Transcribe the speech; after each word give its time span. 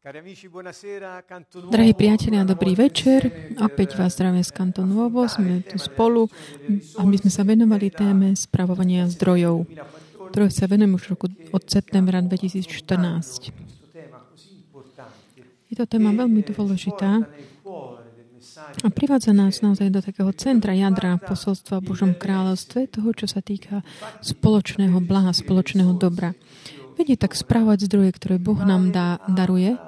Drahí 0.00 1.92
priatelia, 1.92 2.40
dobrý 2.48 2.72
večer. 2.72 3.52
Opäť 3.60 4.00
vás 4.00 4.16
zdravím 4.16 4.40
z 4.40 4.48
Kanton 4.48 4.88
Nuovo. 4.88 5.28
Sme 5.28 5.60
tu 5.60 5.76
spolu, 5.76 6.24
aby 6.96 7.20
sme 7.20 7.28
sa 7.28 7.44
venovali 7.44 7.92
téme 7.92 8.32
spravovania 8.32 9.04
zdrojov, 9.12 9.68
ktoré 10.32 10.48
sa 10.48 10.72
venujem 10.72 10.96
už 10.96 11.04
roku 11.12 11.28
od 11.52 11.62
septembra 11.68 12.24
2014. 12.24 13.52
Je 15.68 15.76
to 15.76 15.84
téma 15.84 16.16
veľmi 16.16 16.48
dôležitá 16.48 17.28
a 18.80 18.88
privádza 18.88 19.36
nás 19.36 19.60
naozaj 19.60 19.92
do 19.92 20.00
takého 20.00 20.32
centra 20.32 20.72
jadra 20.72 21.20
posolstva 21.20 21.84
v 21.84 21.92
Božom 21.92 22.16
kráľovstve, 22.16 22.88
toho, 22.88 23.12
čo 23.12 23.28
sa 23.28 23.44
týka 23.44 23.84
spoločného 24.24 24.96
blaha, 25.04 25.36
spoločného 25.36 25.92
dobra 25.92 26.32
vedie 27.00 27.16
tak 27.16 27.32
správať 27.32 27.88
zdroje, 27.88 28.12
ktoré 28.12 28.36
Boh 28.36 28.60
nám 28.60 28.92
dá, 28.92 29.24
daruje, 29.24 29.80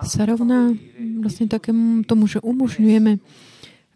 sa 0.00 0.24
rovná 0.24 0.72
vlastne 1.20 1.44
takému 1.44 2.08
tomu, 2.08 2.24
že 2.24 2.40
umožňujeme 2.40 3.20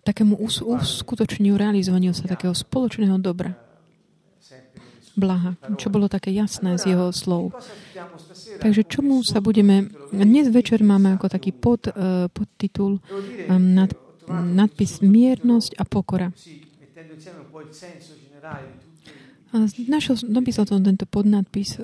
takému 0.04 0.38
uskutočniu, 0.38 1.56
realizovaniu 1.56 2.12
sa 2.12 2.28
takého 2.28 2.52
spoločného 2.52 3.16
dobra. 3.16 3.56
Blaha, 5.16 5.56
čo 5.80 5.88
bolo 5.88 6.12
také 6.12 6.28
jasné 6.28 6.76
z 6.76 6.92
jeho 6.92 7.08
slov. 7.08 7.56
Takže 8.60 8.84
čomu 8.84 9.24
sa 9.24 9.40
budeme... 9.40 9.88
Dnes 10.12 10.52
večer 10.52 10.84
máme 10.84 11.16
ako 11.16 11.32
taký 11.32 11.56
pod, 11.56 11.88
uh, 11.88 12.28
podtitul 12.28 13.00
um, 13.48 13.64
nad, 13.72 13.96
nadpis 14.28 15.00
Miernosť 15.00 15.80
a 15.80 15.88
pokora. 15.88 16.28
Našiel, 19.88 20.16
napísal 20.28 20.68
som 20.68 20.84
tento 20.84 21.08
podnadpis, 21.08 21.80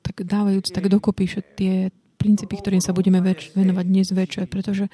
tak 0.00 0.24
dávajúc 0.24 0.72
tak 0.72 0.88
dokopy 0.88 1.24
tie 1.54 1.74
princípy, 2.18 2.58
ktorým 2.58 2.82
sa 2.82 2.96
budeme 2.96 3.22
več, 3.22 3.52
venovať 3.54 3.84
dnes 3.86 4.08
večer, 4.10 4.44
pretože 4.50 4.90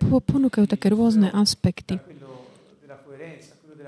ponúkajú 0.00 0.66
také 0.68 0.92
rôzne 0.92 1.32
aspekty. 1.32 2.00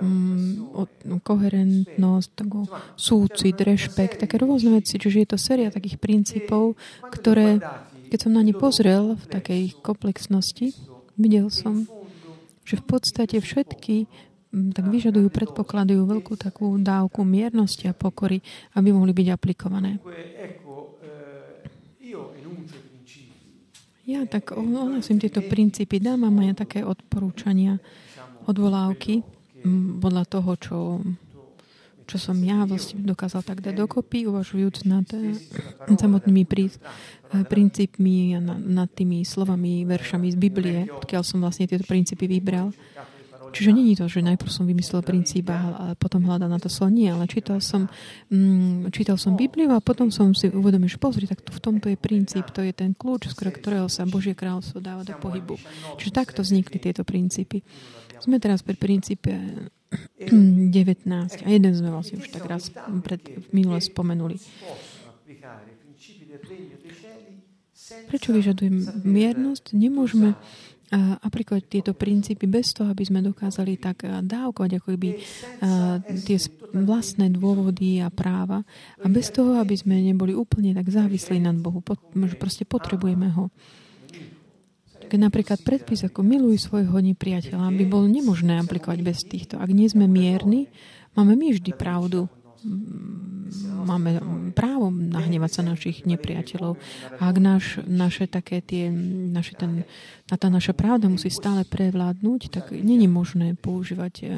No, 0.03 1.21
koherentnosť, 1.23 2.31
tako, 2.35 2.67
súcit, 2.99 3.55
rešpekt, 3.55 4.19
také 4.19 4.41
rôzne 4.41 4.75
veci. 4.83 4.99
Čiže 4.99 5.19
je 5.23 5.29
to 5.31 5.39
séria 5.39 5.71
takých 5.71 6.03
princípov, 6.03 6.75
ktoré, 7.07 7.63
keď 8.11 8.19
som 8.19 8.33
na 8.35 8.43
ne 8.43 8.51
pozrel 8.51 9.15
v 9.15 9.25
takej 9.31 9.63
komplexnosti, 9.79 10.75
videl 11.15 11.53
som, 11.55 11.87
že 12.67 12.83
v 12.83 12.85
podstate 12.89 13.39
všetky 13.39 14.11
tak 14.53 14.85
vyžadujú, 14.85 15.33
predpokladujú 15.33 16.03
veľkú 16.05 16.37
takú 16.37 16.77
dávku 16.77 17.25
miernosti 17.25 17.89
a 17.89 17.97
pokory, 17.97 18.45
aby 18.77 18.93
mohli 18.93 19.17
byť 19.17 19.29
aplikované. 19.33 19.97
Ja 24.03 24.27
tak 24.29 24.53
ohlasím 24.53 25.23
tieto 25.23 25.41
princípy, 25.41 26.03
dám 26.03 26.29
vám 26.29 26.45
aj 26.45 26.67
také 26.69 26.85
odporúčania, 26.85 27.81
odvolávky 28.45 29.23
podľa 30.03 30.25
toho, 30.27 30.51
čo, 30.59 30.79
čo 32.05 32.17
som 32.19 32.35
ja 32.43 32.67
vlastne 32.67 32.99
dokázal 33.07 33.47
tak 33.47 33.63
dať 33.63 33.79
dokopy, 33.79 34.27
uvažujúc 34.27 34.85
nad 34.91 35.07
eh, 35.15 35.39
samotnými 35.87 36.45
prí, 36.45 36.67
eh, 36.67 37.47
princípmi 37.47 38.37
a 38.37 38.41
nad 38.43 38.91
tými 38.91 39.23
slovami, 39.23 39.87
veršami 39.87 40.35
z 40.35 40.37
Biblie, 40.37 40.79
odkiaľ 40.91 41.23
som 41.23 41.39
vlastne 41.39 41.71
tieto 41.71 41.87
princípy 41.87 42.27
vybral. 42.27 42.75
Čiže 43.53 43.71
není 43.77 43.93
to, 43.93 44.09
že 44.09 44.25
najprv 44.25 44.49
som 44.49 44.65
vymyslel 44.65 45.05
princíp 45.05 45.53
a 45.53 45.93
potom 46.01 46.25
hľadal 46.25 46.49
na 46.49 46.57
to 46.57 46.73
slovo. 46.73 46.97
Nie, 46.97 47.13
ale 47.13 47.29
čítal 47.29 47.61
som, 47.61 47.87
mm, 48.33 48.89
čítal 48.91 49.21
som 49.21 49.37
Bibliu 49.37 49.69
a 49.77 49.85
potom 49.85 50.09
som 50.09 50.33
si 50.33 50.49
uvedomil, 50.49 50.89
že 50.89 50.97
pozri, 50.97 51.29
tak 51.29 51.45
to 51.45 51.53
v 51.53 51.61
tomto 51.61 51.87
je 51.93 52.01
princíp, 52.01 52.49
to 52.49 52.65
je 52.65 52.73
ten 52.73 52.97
kľúč, 52.97 53.29
z 53.29 53.37
ktorého 53.37 53.93
sa 53.93 54.09
Božie 54.09 54.33
kráľovstvo 54.33 54.81
dáva 54.81 55.05
do 55.05 55.13
pohybu. 55.21 55.61
Čiže 56.01 56.17
takto 56.17 56.41
vznikli 56.41 56.81
tieto 56.81 57.05
princípy. 57.05 57.61
Sme 58.19 58.41
teraz 58.41 58.65
pri 58.65 58.79
princípe 58.81 59.31
19 60.17 60.73
a 61.45 61.49
jeden 61.51 61.73
sme 61.77 61.91
vlastne 61.93 62.23
už 62.23 62.33
tak 62.33 62.49
raz 62.49 62.73
pred, 63.05 63.21
minule 63.53 63.83
spomenuli. 63.83 64.41
Prečo 68.09 68.33
vyžadujem 68.33 69.05
miernosť? 69.05 69.77
Nemôžeme 69.77 70.39
aplikovať 70.93 71.63
tieto 71.73 71.93
princípy 71.97 72.45
bez 72.45 72.77
toho, 72.77 72.93
aby 72.93 73.01
sme 73.01 73.25
dokázali 73.25 73.81
tak 73.81 74.05
dávkovať 74.05 74.71
ako 74.77 74.89
by 75.01 75.11
tie 76.29 76.37
vlastné 76.77 77.33
dôvody 77.33 78.05
a 78.05 78.13
práva 78.13 78.61
a 79.01 79.07
bez 79.09 79.33
toho, 79.33 79.57
aby 79.57 79.73
sme 79.73 80.05
neboli 80.05 80.37
úplne 80.37 80.77
tak 80.77 80.93
závislí 80.93 81.41
nad 81.41 81.57
Bohu. 81.57 81.81
Proste 82.37 82.69
potrebujeme 82.69 83.33
ho. 83.33 83.49
Keď 85.09 85.19
napríklad 85.21 85.61
predpis 85.61 86.05
ako 86.09 86.25
miluj 86.25 86.69
svojho 86.69 86.97
nepriateľa 87.01 87.73
by 87.73 87.85
bol 87.85 88.05
nemožné 88.09 88.61
aplikovať 88.61 88.99
bez 89.01 89.25
týchto. 89.25 89.61
Ak 89.61 89.69
nie 89.69 89.89
sme 89.89 90.09
mierni, 90.09 90.69
máme 91.17 91.37
my 91.37 91.57
vždy 91.57 91.73
pravdu 91.77 92.29
máme 93.85 94.23
právo 94.57 94.89
nahnevať 94.89 95.51
sa 95.51 95.63
našich 95.67 96.09
nepriateľov. 96.09 96.79
A 97.21 97.23
ak 97.29 97.37
naš, 97.43 97.65
naše 97.85 98.31
také 98.31 98.63
tie, 98.65 98.89
naše 99.29 99.59
ten, 99.59 99.85
a 100.31 100.35
tá 100.39 100.49
naša 100.49 100.73
pravda 100.73 101.11
musí 101.11 101.29
stále 101.29 101.67
prevládnuť, 101.69 102.41
tak 102.49 102.65
není 102.73 103.11
možné 103.11 103.59
používať 103.59 104.31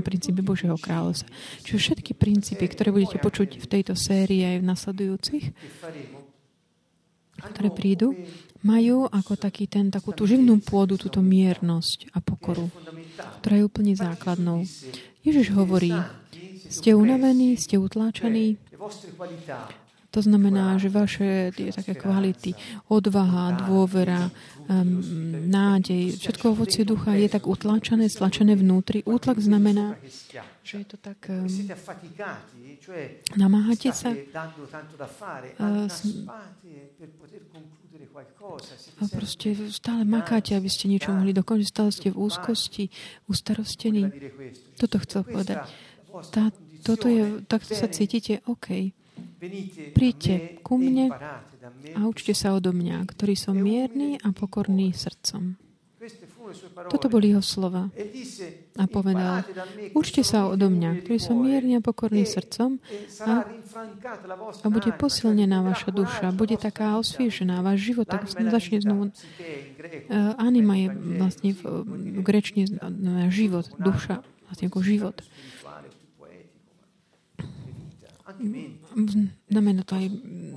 princípy 0.00 0.40
Božieho 0.40 0.78
kráľovstva. 0.80 1.28
Čiže 1.66 1.78
všetky 1.78 2.12
princípy, 2.16 2.64
ktoré 2.70 2.94
budete 2.94 3.18
počuť 3.20 3.60
v 3.60 3.66
tejto 3.66 3.92
sérii 3.98 4.46
aj 4.46 4.56
v 4.62 4.68
nasledujúcich, 4.68 5.44
ktoré 7.36 7.68
prídu, 7.68 8.16
majú 8.64 9.06
ako 9.06 9.36
taký 9.36 9.68
ten, 9.68 9.92
takú 9.92 10.16
tú 10.16 10.24
živnú 10.24 10.58
pôdu, 10.64 10.96
túto 10.96 11.20
miernosť 11.20 12.10
a 12.16 12.24
pokoru, 12.24 12.72
ktorá 13.42 13.60
je 13.60 13.68
úplne 13.68 13.92
základnou. 13.94 14.64
Ježiš 15.22 15.52
hovorí, 15.54 15.92
ste 16.68 16.94
unavení, 16.94 17.56
ste 17.56 17.78
utláčaní. 17.78 18.56
To 20.16 20.24
znamená, 20.24 20.80
že 20.80 20.88
vaše 20.88 21.52
tie 21.52 21.68
také 21.68 21.92
kvality, 21.92 22.56
odvaha, 22.88 23.68
dôvera, 23.68 24.32
um, 24.64 25.04
nádej, 25.44 26.16
všetko 26.16 26.56
ovocie 26.56 26.88
ducha 26.88 27.12
je 27.20 27.28
tak 27.28 27.44
utláčané, 27.44 28.08
stlačené 28.08 28.56
vnútri. 28.56 29.04
Útlak 29.04 29.36
znamená, 29.44 30.00
že 30.64 30.80
je 30.80 30.86
to 30.88 30.96
tak... 30.96 31.20
Um, 31.28 31.44
namáhate 33.36 33.92
sa 33.92 34.16
a 38.96 39.04
proste 39.12 39.52
stále 39.68 40.08
makáte, 40.08 40.56
aby 40.56 40.72
ste 40.72 40.88
niečo 40.88 41.12
mohli 41.12 41.36
dokončiť. 41.36 41.68
Stále 41.68 41.90
ste 41.92 42.08
v 42.08 42.24
úzkosti, 42.24 42.84
ustarostení. 43.28 44.08
Toto 44.80 44.96
chcel 45.04 45.28
povedať 45.28 45.68
tá, 46.30 46.54
toto 46.86 47.06
je, 47.10 47.42
takto 47.44 47.72
sa 47.74 47.90
cítite, 47.90 48.40
OK. 48.46 48.94
Príďte 49.96 50.60
ku 50.60 50.80
mne 50.80 51.12
a 51.96 52.00
učte 52.08 52.32
sa 52.32 52.56
odo 52.56 52.72
mňa, 52.72 53.04
ktorý 53.08 53.34
som 53.36 53.56
mierny 53.56 54.20
a 54.20 54.32
pokorný 54.32 54.92
srdcom. 54.92 55.56
Toto 56.86 57.10
boli 57.10 57.34
jeho 57.34 57.42
slova. 57.42 57.90
A 58.78 58.84
povedal, 58.86 59.42
učte 59.96 60.22
sa 60.22 60.46
odo 60.46 60.70
mňa, 60.70 61.02
ktorý 61.02 61.18
som 61.18 61.36
mierny 61.42 61.74
a 61.74 61.82
pokorný 61.82 62.22
srdcom 62.22 62.78
a, 63.26 63.42
a 64.62 64.66
bude 64.70 64.94
posilnená 64.94 65.66
vaša 65.66 65.90
duša, 65.90 66.26
bude 66.36 66.54
taká 66.54 66.94
osviežená, 67.00 67.64
váš 67.66 67.90
život 67.90 68.06
tak 68.06 68.28
začne 68.30 68.78
znovu. 68.78 69.10
Uh, 69.10 70.38
anima 70.38 70.78
je 70.78 70.88
vlastne 70.94 71.50
v, 71.56 71.60
grečne 72.22 72.70
život, 73.32 73.66
duša, 73.80 74.22
vlastne 74.46 74.66
ako 74.70 74.80
život. 74.86 75.16
Znamená 79.46 79.82
to 79.84 79.94
aj 79.96 80.06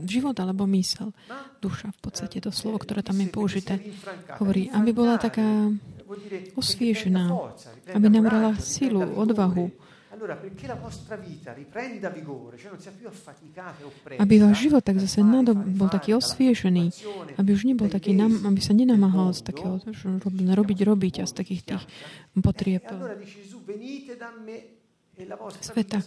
život 0.07 0.35
alebo 0.39 0.67
mysel. 0.75 1.15
Duša 1.63 1.91
v 1.95 1.99
podstate, 1.99 2.41
to 2.43 2.51
slovo, 2.51 2.79
ktoré 2.79 3.03
tam 3.03 3.19
je 3.19 3.27
použité, 3.27 3.73
hovorí, 4.39 4.71
aby 4.71 4.89
bola 4.91 5.19
taká 5.19 5.71
osviežená, 6.57 7.29
aby 7.93 8.07
nabrala 8.09 8.57
silu, 8.57 9.03
odvahu, 9.13 9.69
aby 14.19 14.35
váš 14.41 14.57
život 14.67 14.83
tak 14.83 14.99
zase 14.99 15.23
nadob, 15.23 15.55
bol 15.63 15.87
taký 15.87 16.17
osviežený, 16.17 16.91
aby 17.39 17.49
už 17.55 17.63
nebol 17.63 17.87
taký, 17.87 18.11
nam, 18.11 18.43
aby 18.43 18.59
sa 18.59 18.75
nenamáhal 18.75 19.31
z 19.31 19.47
takého 19.47 19.79
robiť, 20.33 20.79
robiť 20.83 21.13
a 21.23 21.25
z 21.29 21.33
takých 21.33 21.61
tých 21.63 21.83
potrieb 22.43 22.83
sveta. 25.59 25.99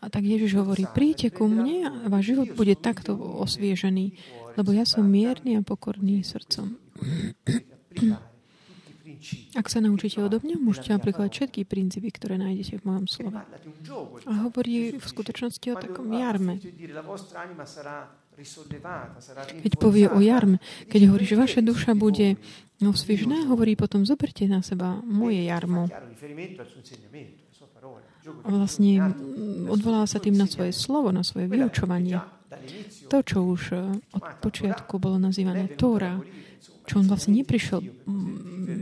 A 0.00 0.06
tak 0.06 0.22
Ježiš 0.22 0.58
hovorí, 0.58 0.86
príďte 0.90 1.34
ku 1.34 1.50
mne 1.50 1.88
a 1.88 2.06
váš 2.10 2.34
život 2.34 2.48
bude 2.54 2.74
takto 2.78 3.14
osviežený, 3.18 4.14
lebo 4.58 4.70
ja 4.70 4.86
som 4.86 5.06
mierny 5.06 5.58
a 5.58 5.62
pokorný 5.64 6.22
srdcom. 6.22 6.76
Ak 9.54 9.70
sa 9.70 9.78
naučíte 9.78 10.18
odo 10.18 10.42
mňa, 10.42 10.58
môžete 10.58 10.90
aplikovať 10.94 11.30
všetky 11.30 11.60
princípy, 11.62 12.10
ktoré 12.10 12.42
nájdete 12.42 12.82
v 12.82 12.84
mojom 12.86 13.06
slove. 13.06 13.38
A 14.26 14.32
hovorí 14.46 14.98
v 14.98 15.04
skutočnosti 15.04 15.66
o 15.70 15.76
takom 15.78 16.10
jarme. 16.10 16.58
Keď 19.62 19.72
povie 19.78 20.06
o 20.10 20.18
jarme, 20.18 20.58
keď 20.90 21.00
hovorí, 21.12 21.24
že 21.28 21.36
vaša 21.38 21.60
duša 21.62 21.94
bude 21.94 22.40
osviežená, 22.82 23.46
hovorí 23.46 23.78
potom, 23.78 24.02
zoberte 24.02 24.48
na 24.50 24.64
seba 24.64 24.98
moje 25.06 25.46
jarmo. 25.46 25.86
Vlastne 28.22 29.14
odvolá 29.66 30.06
sa 30.06 30.22
tým 30.22 30.38
na 30.38 30.46
svoje 30.46 30.70
slovo, 30.70 31.10
na 31.10 31.26
svoje 31.26 31.50
vyučovanie. 31.50 32.22
To, 33.10 33.18
čo 33.24 33.38
už 33.42 33.62
eh, 33.74 33.80
od 34.14 34.24
počiatku 34.38 35.00
bolo 35.02 35.18
nazývané 35.18 35.74
Tóra, 35.74 36.20
čo 36.82 36.98
on 36.98 37.06
vlastne 37.06 37.38
neprišiel, 37.38 37.78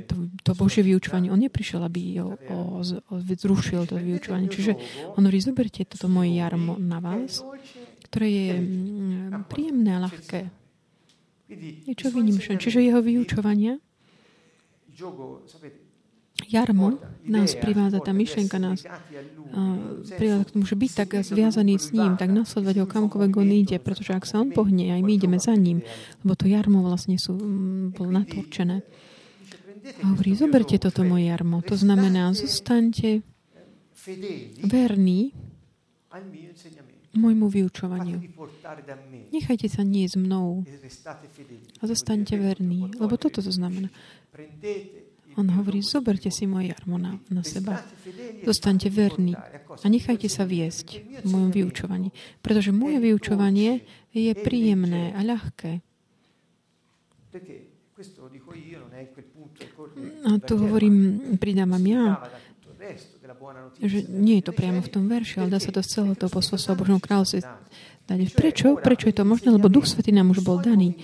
to, 0.09 0.15
to 0.41 0.51
Božie 0.57 0.81
vyučovanie, 0.81 1.29
on 1.29 1.41
neprišiel, 1.41 1.85
aby 1.85 2.17
ho, 2.21 2.33
o, 2.33 2.81
o, 2.81 3.17
zrušil 3.21 3.85
to 3.85 4.01
vyučovanie. 4.01 4.49
Čiže 4.49 4.73
on 5.15 5.29
hovorí, 5.29 5.39
zoberte 5.41 5.85
toto 5.85 6.09
moje 6.09 6.33
jarmo 6.41 6.81
na 6.81 6.97
vás, 6.99 7.45
ktoré 8.09 8.29
je 8.29 8.49
príjemné 9.53 10.01
a 10.01 10.05
ľahké. 10.09 10.41
Niečo 11.87 12.09
výnimšie. 12.09 12.57
Čiže 12.57 12.81
jeho 12.81 13.05
vyučovania 13.05 13.77
jarmo 16.47 16.97
nás 17.27 17.53
privádza, 17.59 18.01
tá 18.01 18.13
myšlienka 18.17 18.57
nás 18.57 18.87
privádza 20.17 20.45
k 20.47 20.53
tomu, 20.55 20.65
že 20.65 20.77
byť 20.79 20.93
tak 20.95 21.11
zviazaný 21.27 21.75
s 21.77 21.91
ním, 21.91 22.15
tak 22.15 22.31
nasledovať 22.31 22.77
ho 22.81 22.87
kamkoľvek 22.87 23.33
on 23.35 23.51
ide, 23.51 23.77
pretože 23.83 24.15
ak 24.15 24.25
sa 24.25 24.41
on 24.41 24.55
pohne, 24.55 24.95
aj 24.95 25.03
my 25.03 25.13
ideme 25.13 25.39
za 25.43 25.53
ním, 25.59 25.83
lebo 26.23 26.39
to 26.39 26.47
jarmo 26.47 26.87
vlastne 26.87 27.19
sú, 27.19 27.35
bolo 27.93 28.11
natorčené. 28.15 28.87
A 30.05 30.13
hovorí, 30.13 30.37
zoberte 30.37 30.77
toto 30.77 31.03
moje 31.03 31.33
jarmo. 31.33 31.65
To 31.67 31.75
znamená, 31.75 32.37
zostaňte 32.37 33.25
verní 34.65 35.33
môjmu 37.11 37.51
vyučovaniu. 37.51 38.23
Nechajte 39.35 39.67
sa 39.67 39.83
nie 39.83 40.07
s 40.07 40.15
mnou 40.15 40.63
a 41.81 41.83
zostaňte 41.91 42.39
verní, 42.39 42.87
lebo 43.03 43.19
toto 43.19 43.43
to 43.43 43.51
znamená. 43.51 43.91
On 45.41 45.49
hovorí, 45.57 45.81
zoberte 45.81 46.29
si 46.29 46.45
moje 46.45 46.69
jarmo 46.77 47.01
na, 47.01 47.17
na 47.33 47.41
seba. 47.41 47.81
Zostaňte 48.45 48.93
verní 48.93 49.33
a 49.81 49.87
nechajte 49.89 50.29
sa 50.29 50.45
viesť 50.45 51.01
v 51.25 51.27
mojom 51.33 51.49
vyučovaní. 51.49 52.13
Pretože 52.45 52.77
moje 52.77 53.01
vyučovanie 53.01 53.81
je 54.13 54.33
príjemné 54.37 55.17
a 55.17 55.25
ľahké. 55.25 55.81
A 60.29 60.31
tu 60.45 60.53
hovorím, 60.61 60.97
pridávam 61.41 61.85
ja, 61.89 62.21
že 63.81 64.09
nie 64.13 64.41
je 64.41 64.45
to 64.49 64.53
priamo 64.53 64.85
v 64.85 64.93
tom 64.93 65.09
verši, 65.09 65.41
ale 65.41 65.53
dá 65.53 65.61
sa 65.61 65.73
to 65.73 65.81
z 65.81 65.89
celého 66.01 66.17
toho 66.21 66.33
posolstva 66.33 66.77
Božom 66.77 67.01
kráľovstve 67.01 67.45
dať. 68.09 68.21
Prečo? 68.35 68.69
Prečo 68.77 69.07
je 69.09 69.17
to 69.17 69.25
možné? 69.25 69.55
Lebo 69.55 69.71
Duch 69.71 69.87
Svetý 69.87 70.11
nám 70.11 70.35
už 70.35 70.43
bol 70.43 70.59
daný. 70.59 70.99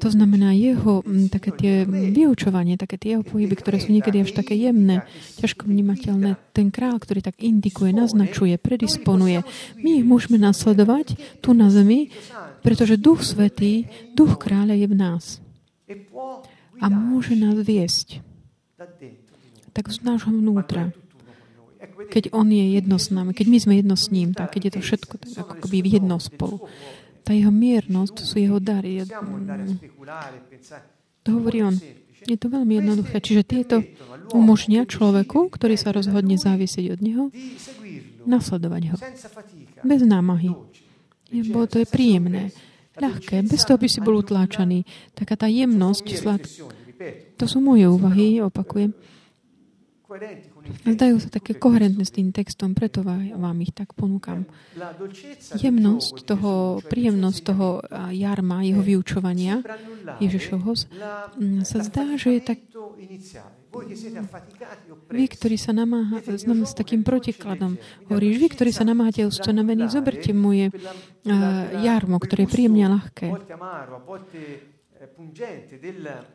To 0.00 0.08
znamená 0.08 0.56
jeho 0.56 1.04
také 1.28 1.52
tie 1.52 1.74
vyučovanie, 1.86 2.80
také 2.80 2.96
tie 2.96 3.16
jeho 3.16 3.24
pohyby, 3.24 3.52
ktoré 3.52 3.76
sú 3.84 3.92
niekedy 3.92 4.24
až 4.24 4.32
také 4.32 4.56
jemné, 4.56 5.04
ťažko 5.36 5.68
vnímateľné. 5.68 6.40
Ten 6.56 6.72
král, 6.72 6.96
ktorý 6.96 7.20
tak 7.20 7.36
indikuje, 7.36 7.92
naznačuje, 7.92 8.56
predisponuje. 8.56 9.44
My 9.76 10.00
ich 10.00 10.06
môžeme 10.08 10.40
nasledovať 10.40 11.20
tu 11.44 11.52
na 11.52 11.68
zemi, 11.68 12.08
pretože 12.64 12.96
Duch 12.96 13.20
Svetý, 13.20 13.92
Duch 14.16 14.40
kráľa 14.40 14.80
je 14.80 14.86
v 14.88 14.96
nás. 14.96 15.24
A 16.80 16.88
môže 16.88 17.36
nás 17.36 17.60
viesť. 17.60 18.24
Tak 19.76 19.92
z 19.92 20.00
nášho 20.00 20.32
vnútra. 20.32 20.96
Keď 22.08 22.32
On 22.32 22.48
je 22.48 22.80
jedno 22.80 22.96
s 22.96 23.12
nami, 23.12 23.36
keď 23.36 23.46
my 23.52 23.58
sme 23.60 23.74
jedno 23.76 23.96
s 24.00 24.08
ním, 24.08 24.32
tak 24.32 24.56
keď 24.56 24.60
je 24.64 24.72
to 24.72 24.80
všetko 24.80 25.14
tak 25.20 25.44
ako 25.44 25.68
keby 25.68 26.00
jedno 26.00 26.16
spolu. 26.16 26.64
Tá 27.30 27.38
jeho 27.38 27.54
miernosť 27.54 28.26
sú 28.26 28.42
jeho 28.42 28.58
dary. 28.58 29.06
To 31.22 31.30
hovorí 31.38 31.62
on. 31.62 31.78
Je 32.26 32.34
to 32.34 32.50
veľmi 32.50 32.82
jednoduché. 32.82 33.22
Čiže 33.22 33.46
tieto 33.46 33.86
umožnia 34.34 34.82
človeku, 34.82 35.46
ktorý 35.46 35.78
sa 35.78 35.94
rozhodne 35.94 36.34
závisiť 36.34 36.90
od 36.90 36.98
neho, 36.98 37.24
nasledovať 38.26 38.82
ho. 38.90 38.96
Bez 39.86 40.02
námahy. 40.02 40.58
Lebo 41.30 41.70
to 41.70 41.78
je 41.78 41.86
príjemné, 41.86 42.50
ľahké, 42.98 43.46
bez 43.46 43.62
toho 43.62 43.78
by 43.78 43.86
si 43.86 44.02
bol 44.02 44.18
utláčaný. 44.18 44.82
Taká 45.14 45.38
tá 45.38 45.46
jemnosť, 45.46 46.06
slad... 46.18 46.42
To 47.38 47.46
sú 47.46 47.62
moje 47.62 47.86
úvahy, 47.86 48.42
opakujem. 48.42 48.90
Zdajú 50.84 51.16
sa 51.20 51.28
také 51.32 51.56
koherentné 51.56 52.04
s 52.04 52.12
tým 52.12 52.30
textom, 52.30 52.76
preto 52.76 53.02
vám 53.04 53.58
ich 53.60 53.72
tak 53.72 53.92
ponúkam. 53.96 54.44
Jemnosť 55.56 56.14
toho, 56.24 56.78
príjemnosť 56.84 57.40
toho 57.42 57.80
jarma, 58.12 58.62
jeho 58.64 58.82
vyučovania, 58.84 59.64
Ježišovho, 60.20 60.72
sa 61.64 61.78
zdá, 61.84 62.16
že 62.16 62.36
je 62.36 62.42
tak 62.42 62.58
vy, 65.10 65.24
ktorí 65.30 65.54
sa 65.54 65.70
namáha, 65.70 66.18
s 66.26 66.74
takým 66.74 67.06
protikladom, 67.06 67.78
hovoríš, 68.10 68.36
vy, 68.42 68.48
ktorí 68.50 68.70
sa 68.74 68.82
namáhate 68.82 69.22
ustanovaní, 69.22 69.86
zoberte 69.86 70.34
moje 70.34 70.74
jarmo, 71.78 72.18
ktoré 72.18 72.46
je 72.46 72.50
príjemne 72.50 72.90
ľahké. 72.90 73.30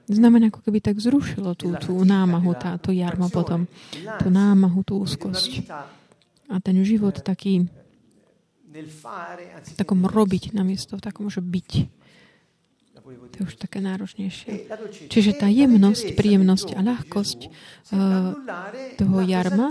Znamená, 0.05 0.53
ako 0.53 0.61
keby 0.61 0.79
tak 0.79 1.01
zrušilo 1.01 1.57
tú, 1.57 1.73
tú 1.81 1.93
námahu, 2.05 2.53
táto 2.55 2.93
jarmo 2.93 3.27
potom, 3.33 3.65
tú 4.21 4.27
námahu, 4.29 4.85
tú 4.85 5.01
úzkosť. 5.01 5.65
A 6.45 6.61
ten 6.61 6.77
život 6.85 7.19
taký 7.25 7.65
takom 9.79 10.03
robiť 10.03 10.51
namiesto 10.51 10.99
takom, 10.99 11.31
že 11.31 11.39
byť. 11.39 11.71
To 13.05 13.35
je 13.37 13.43
už 13.45 13.61
také 13.61 13.85
náročnejšie. 13.85 14.65
Čiže 15.13 15.37
tá 15.37 15.45
jemnosť, 15.45 16.17
príjemnosť 16.17 16.73
a 16.73 16.81
ľahkosť 16.81 17.39
uh, 17.45 18.33
toho 18.97 19.17
jarma 19.21 19.69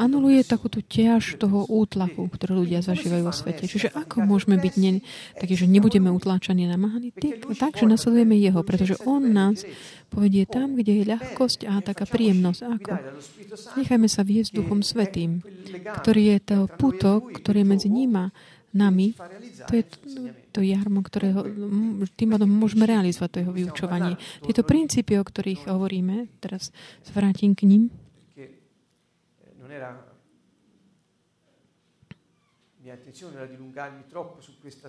anuluje 0.00 0.40
takú 0.48 0.72
tú 0.72 0.80
ťaž 0.80 1.36
toho 1.36 1.68
útlaku, 1.68 2.24
ktorú 2.32 2.64
ľudia 2.64 2.80
zažívajú 2.80 3.28
vo 3.28 3.36
svete. 3.36 3.68
Čiže 3.68 3.92
ako 3.92 4.24
môžeme 4.24 4.56
byť 4.56 4.74
ne, 4.80 5.04
taký, 5.36 5.60
že 5.60 5.68
nebudeme 5.68 6.08
utláčaní, 6.08 6.64
namáhaní? 6.64 7.12
Tak, 7.52 7.76
že 7.76 7.84
nasledujeme 7.84 8.40
Jeho, 8.40 8.64
pretože 8.64 8.96
On 9.04 9.20
nás 9.20 9.60
povedie 10.08 10.48
tam, 10.48 10.72
kde 10.72 11.04
je 11.04 11.10
ľahkosť 11.12 11.68
a 11.68 11.84
taká 11.84 12.08
príjemnosť. 12.08 12.60
Ako? 12.64 12.90
Nechajme 13.76 14.08
sa 14.08 14.24
viesť 14.24 14.56
Duchom 14.56 14.80
Svetým, 14.80 15.44
ktorý 16.00 16.32
je 16.32 16.38
to 16.40 16.58
puto, 16.80 17.20
ktorý 17.28 17.60
je 17.60 17.68
medzi 17.68 17.88
nima 17.92 18.32
nami, 18.70 19.18
to 19.66 19.72
je 19.74 19.84
to 20.50 20.60
jarmo, 20.60 21.00
ktorého 21.00 21.46
tým 22.18 22.28
pádom 22.34 22.50
môžeme 22.50 22.84
realizovať 22.84 23.30
to 23.30 23.38
jeho 23.46 23.54
vyučovanie. 23.54 24.18
Tieto 24.42 24.66
princípy, 24.66 25.16
o 25.16 25.24
ktorých 25.24 25.70
hovoríme, 25.70 26.28
teraz 26.42 26.74
zvrátim 27.06 27.54
k 27.54 27.70
ním. 27.70 27.82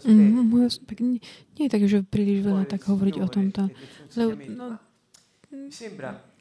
Mm, 0.02 0.58
nie 1.54 1.64
je 1.68 1.72
tak, 1.72 1.84
že 1.86 2.02
príliš 2.02 2.42
veľa 2.42 2.66
tak 2.66 2.82
hovoriť 2.90 3.16
o 3.22 3.28
tomto. 3.30 3.70
Lebo, 4.18 4.34
no, 4.50 4.68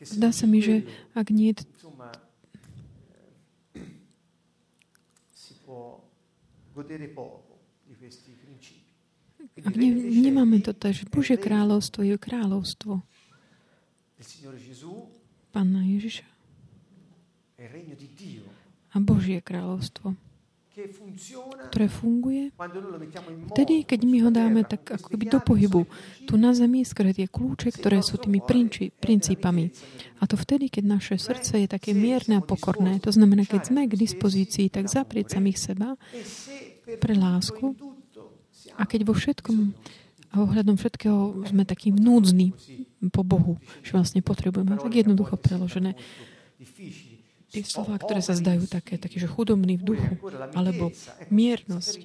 zdá 0.01 0.33
sa 0.33 0.49
mi, 0.49 0.65
že 0.65 0.89
ak 1.13 1.29
nie 1.29 1.53
je 1.53 1.69
ak 9.61 9.75
ne, 9.77 9.89
nemáme 9.93 10.61
to 10.65 10.73
tak, 10.73 10.97
že 10.97 11.09
Božie 11.09 11.37
kráľovstvo 11.37 12.01
je 12.07 12.17
kráľovstvo. 12.17 13.05
Pána 15.51 15.83
Ježiša. 15.85 16.27
a 18.91 18.97
Božie 18.99 19.39
kráľovstvo 19.45 20.17
ktoré 21.69 21.87
funguje. 21.91 22.55
vtedy, 23.53 23.85
keď 23.85 24.01
my 24.07 24.19
ho 24.25 24.31
dáme 24.33 24.61
tak 24.65 24.87
ako 24.87 25.13
keby 25.13 25.25
do 25.29 25.41
pohybu 25.43 25.83
tu 26.25 26.41
na 26.41 26.57
zemi 26.57 26.87
skrze 26.87 27.21
tie 27.21 27.29
kľúče, 27.29 27.75
ktoré 27.75 28.01
sú 28.01 28.17
tými 28.17 28.41
prinči, 28.41 28.89
princípami. 28.89 29.69
A 30.23 30.25
to 30.25 30.41
vtedy, 30.41 30.73
keď 30.73 30.85
naše 30.97 31.17
srdce 31.21 31.67
je 31.67 31.69
také 31.69 31.93
mierne 31.93 32.41
a 32.41 32.47
pokorné. 32.47 33.03
To 33.05 33.13
znamená, 33.13 33.45
keď 33.45 33.73
sme 33.73 33.85
k 33.91 33.99
dispozícii, 33.99 34.73
tak 34.73 34.89
zaprieť 34.89 35.37
samých 35.37 35.59
seba 35.59 36.01
pre 37.03 37.15
lásku 37.19 37.77
a 38.81 38.83
keď 38.89 39.05
vo 39.05 39.13
všetkom 39.13 39.77
a 40.31 40.35
ohľadom 40.41 40.79
všetkého 40.79 41.45
sme 41.51 41.67
takí 41.67 41.91
núdzni 41.93 42.55
po 43.13 43.27
Bohu, 43.27 43.59
že 43.85 43.99
vlastne 43.99 44.23
potrebujeme 44.25 44.79
tak 44.79 44.95
jednoducho 44.95 45.37
preložené 45.37 45.99
tie 47.51 47.67
slova, 47.67 47.99
ktoré 47.99 48.23
sa 48.23 48.39
zdajú 48.39 48.71
také, 48.71 48.95
také, 48.95 49.19
že 49.19 49.27
chudobný 49.27 49.75
v 49.75 49.95
duchu, 49.95 50.15
alebo 50.55 50.95
miernosť, 51.35 51.99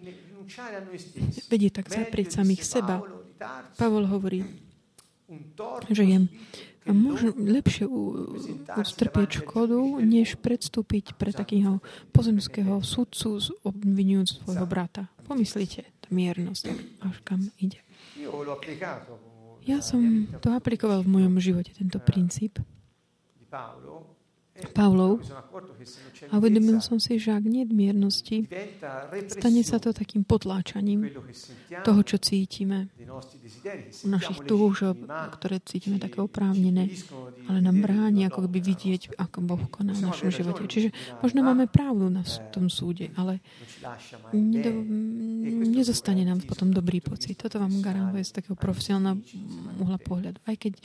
vedie 1.54 1.70
tak 1.70 1.86
zaprieť 1.88 2.42
samých 2.42 2.66
seba. 2.66 3.06
Pavol 3.78 4.10
hovorí, 4.10 4.42
že 5.94 6.04
je 6.06 6.18
možno 6.90 7.34
lepšie 7.34 7.90
ustrpieť 8.74 9.46
škodu, 9.46 9.78
než 10.02 10.38
predstúpiť 10.42 11.18
pre 11.18 11.34
takého 11.34 11.82
pozemského 12.14 12.82
sudcu 12.82 13.42
obvinujúc 13.66 14.46
svojho 14.46 14.66
brata. 14.70 15.10
Pomyslite, 15.26 15.90
tá 16.06 16.14
miernosť, 16.14 16.64
až 17.02 17.18
kam 17.26 17.50
ide. 17.58 17.82
Ja 19.66 19.82
som 19.82 20.30
to 20.46 20.54
aplikoval 20.54 21.02
v 21.02 21.10
mojom 21.10 21.42
živote, 21.42 21.74
tento 21.74 21.98
princíp. 21.98 22.62
Pavlov 24.72 25.20
a 26.32 26.40
uvedomil 26.40 26.80
som 26.80 26.96
si, 26.96 27.20
že 27.20 27.36
ak 27.36 27.44
nie 27.44 27.68
je 27.68 27.76
miernosti, 27.76 28.38
stane 29.28 29.62
sa 29.68 29.84
to 29.84 29.92
takým 29.92 30.24
potláčaním 30.24 31.12
toho, 31.84 32.02
čo 32.08 32.16
cítime, 32.24 32.88
našich 34.08 34.48
túžob, 34.48 34.96
ktoré 35.12 35.60
cítime 35.60 36.00
také 36.00 36.24
oprávnené, 36.24 36.88
ale 37.52 37.60
nám 37.60 37.84
bráni 37.84 38.32
ako 38.32 38.48
by 38.48 38.64
vidieť, 38.64 39.20
ako 39.20 39.44
Boh 39.44 39.60
koná 39.68 39.92
v 39.92 40.08
našom 40.08 40.32
živote. 40.32 40.64
Čiže 40.72 41.20
možno 41.20 41.44
máme 41.44 41.68
pravdu 41.68 42.08
na 42.08 42.24
tom 42.56 42.72
súde, 42.72 43.12
ale 43.20 43.44
nezostane 45.76 46.24
nám 46.24 46.40
potom 46.48 46.72
dobrý 46.72 47.04
pocit. 47.04 47.36
Toto 47.36 47.60
vám 47.60 47.84
garantuje 47.84 48.24
z 48.24 48.32
takého 48.40 48.56
profesionálneho 48.56 49.20
uhla 49.84 50.00
pohľadu. 50.00 50.40
Aj 50.48 50.56
keď 50.56 50.80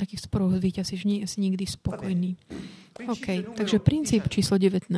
takých 0.00 0.24
sporov 0.24 0.54
víťazíš, 0.56 1.04
nie 1.04 1.20
si 1.28 1.44
nikdy 1.44 1.66
spokojný. 1.66 2.38
OK, 3.04 3.58
takže 3.58 3.82
princíp 3.82 4.30
číslo 4.32 4.56
19. 4.56 4.88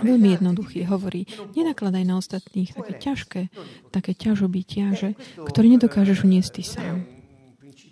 Veľmi 0.00 0.28
jednoduchý 0.32 0.88
hovorí, 0.88 1.28
nenakladaj 1.56 2.04
na 2.08 2.16
ostatných 2.20 2.72
také 2.72 2.94
ťažké, 2.96 3.42
také 3.92 4.12
ťažoby, 4.16 4.60
ťaže, 4.64 5.12
ktoré 5.44 5.66
nedokážeš 5.76 6.24
uniesť 6.24 6.50
ty 6.56 6.62
sám. 6.64 7.15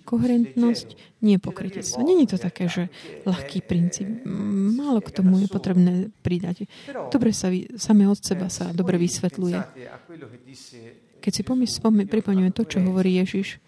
Koherentnosť, 0.05 0.89
nie 1.25 1.41
pokrytectvo. 1.41 2.05
Není 2.05 2.29
to 2.29 2.37
také, 2.37 2.69
že 2.69 2.93
ľahký 3.25 3.65
princíp. 3.65 4.25
Málo 4.25 5.01
k 5.01 5.11
tomu 5.11 5.41
je 5.41 5.49
potrebné 5.49 6.13
pridať. 6.21 6.69
Dobre 7.09 7.33
sa, 7.33 7.49
samé 7.81 8.05
od 8.05 8.21
seba 8.21 8.53
sa 8.53 8.71
dobre 8.77 9.01
vysvetľuje. 9.01 9.59
Keď 11.25 11.33
si 11.33 11.43
pripomíname 12.05 12.53
to, 12.53 12.69
čo 12.69 12.85
hovorí 12.85 13.17
Ježiš, 13.17 13.65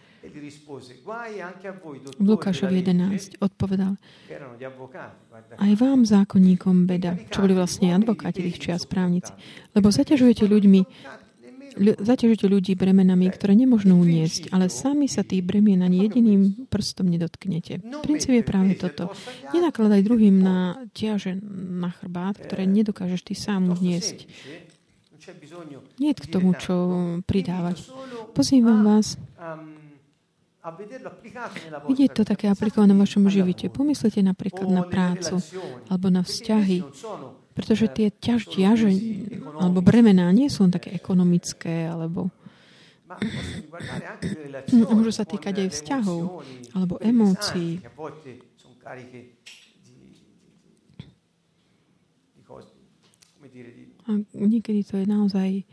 v 2.19 2.27
Lukášovi 2.27 2.83
11 2.83 3.41
odpovedal, 3.41 3.97
aj 5.57 5.73
vám 5.79 6.03
zákonníkom 6.03 6.85
beda, 6.85 7.17
čo 7.31 7.47
boli 7.47 7.55
vlastne 7.55 7.95
advokáti 7.95 8.43
tých 8.43 8.59
čias 8.59 8.85
právnici, 8.85 9.33
lebo 9.73 9.89
zaťažujete 9.89 10.45
ľuďmi, 10.45 10.81
zaťažujete 11.79 12.47
ľudí 12.49 12.73
bremenami, 12.75 13.29
ktoré 13.29 13.53
nemožno 13.53 14.01
uniesť, 14.01 14.51
ale 14.51 14.73
sami 14.73 15.07
sa 15.07 15.23
tých 15.23 15.45
bremien 15.45 15.85
ani 15.85 16.09
jediným 16.09 16.67
prstom 16.73 17.13
nedotknete. 17.13 17.85
Princíp 18.01 18.41
je 18.41 18.45
práve 18.45 18.75
toto. 18.81 19.13
Nenakladaj 19.53 20.01
druhým 20.03 20.41
na 20.41 20.81
ťaže 20.97 21.37
na 21.77 21.93
chrbát, 21.93 22.41
ktoré 22.41 22.65
nedokážeš 22.65 23.21
ty 23.29 23.35
sám 23.37 23.71
uniesť. 23.77 24.25
Nie 26.01 26.17
k 26.17 26.27
tomu, 26.31 26.57
čo 26.57 26.75
pridávať. 27.29 27.85
Pozývam 28.33 28.87
vás, 28.87 29.21
Vidieť 31.87 32.11
to 32.11 32.23
také 32.27 32.51
aplikované 32.51 32.91
v 32.91 33.07
vašom 33.07 33.31
živote. 33.31 33.71
Pomyslite 33.71 34.19
napríklad 34.19 34.67
na 34.67 34.83
prácu 34.83 35.39
alebo 35.87 36.11
na 36.11 36.27
vzťahy, 36.27 36.83
pretože 37.57 37.89
tie 37.89 38.13
ťaž, 38.13 38.53
ťaže 38.53 38.93
alebo 39.57 39.81
bremená 39.81 40.29
nie 40.29 40.53
sú 40.53 40.69
len 40.69 40.73
také 40.77 40.93
ekonomické 40.93 41.89
alebo 41.89 42.29
môžu 44.93 45.09
sa 45.09 45.25
týkať 45.25 45.65
aj 45.65 45.69
vzťahov 45.73 46.45
alebo 46.77 47.01
emócií. 47.01 47.81
A 54.07 54.11
niekedy 54.37 54.81
to 54.85 55.01
je 55.01 55.07
naozaj 55.09 55.65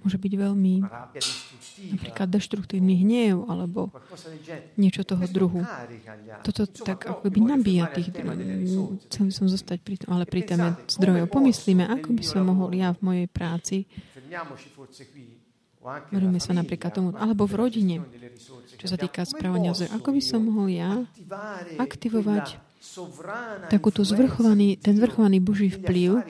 môže 0.00 0.16
byť 0.16 0.32
veľmi 0.36 0.74
napríklad 1.96 2.28
deštruktívny 2.28 3.04
hnev 3.04 3.46
alebo 3.48 3.92
niečo 4.76 5.04
toho 5.04 5.24
druhu. 5.28 5.62
Toto 6.44 6.68
tak 6.68 7.04
ako 7.04 7.28
by 7.28 7.40
nabíja 7.40 7.88
tých 7.92 8.12
Chcel 9.08 9.32
som 9.32 9.46
zostať 9.48 9.78
pri 9.84 9.96
tom, 10.00 10.16
ale 10.16 10.24
pri 10.24 10.44
téme 10.44 10.76
zdrojov. 10.88 11.28
Pomyslíme, 11.28 11.84
ako 11.88 12.16
by 12.16 12.24
som 12.24 12.48
mohol 12.48 12.72
ja 12.76 12.92
v 12.96 13.00
mojej 13.00 13.26
práci 13.28 13.84
Verujeme 16.12 16.36
sa 16.44 16.52
napríklad 16.52 16.92
tomu, 16.92 17.16
alebo 17.16 17.48
v 17.48 17.56
rodine, 17.56 18.04
čo 18.76 18.84
sa 18.84 19.00
týka 19.00 19.24
správania 19.24 19.72
zdrojov. 19.72 19.96
Ako 19.96 20.08
by 20.12 20.20
som 20.20 20.40
mohol 20.44 20.68
ja 20.68 21.00
aktivovať 21.80 22.60
takúto 23.72 24.04
zvrchovaný, 24.04 24.76
ten 24.76 25.00
zvrchovaný 25.00 25.40
Boží 25.40 25.72
vplyv 25.72 26.20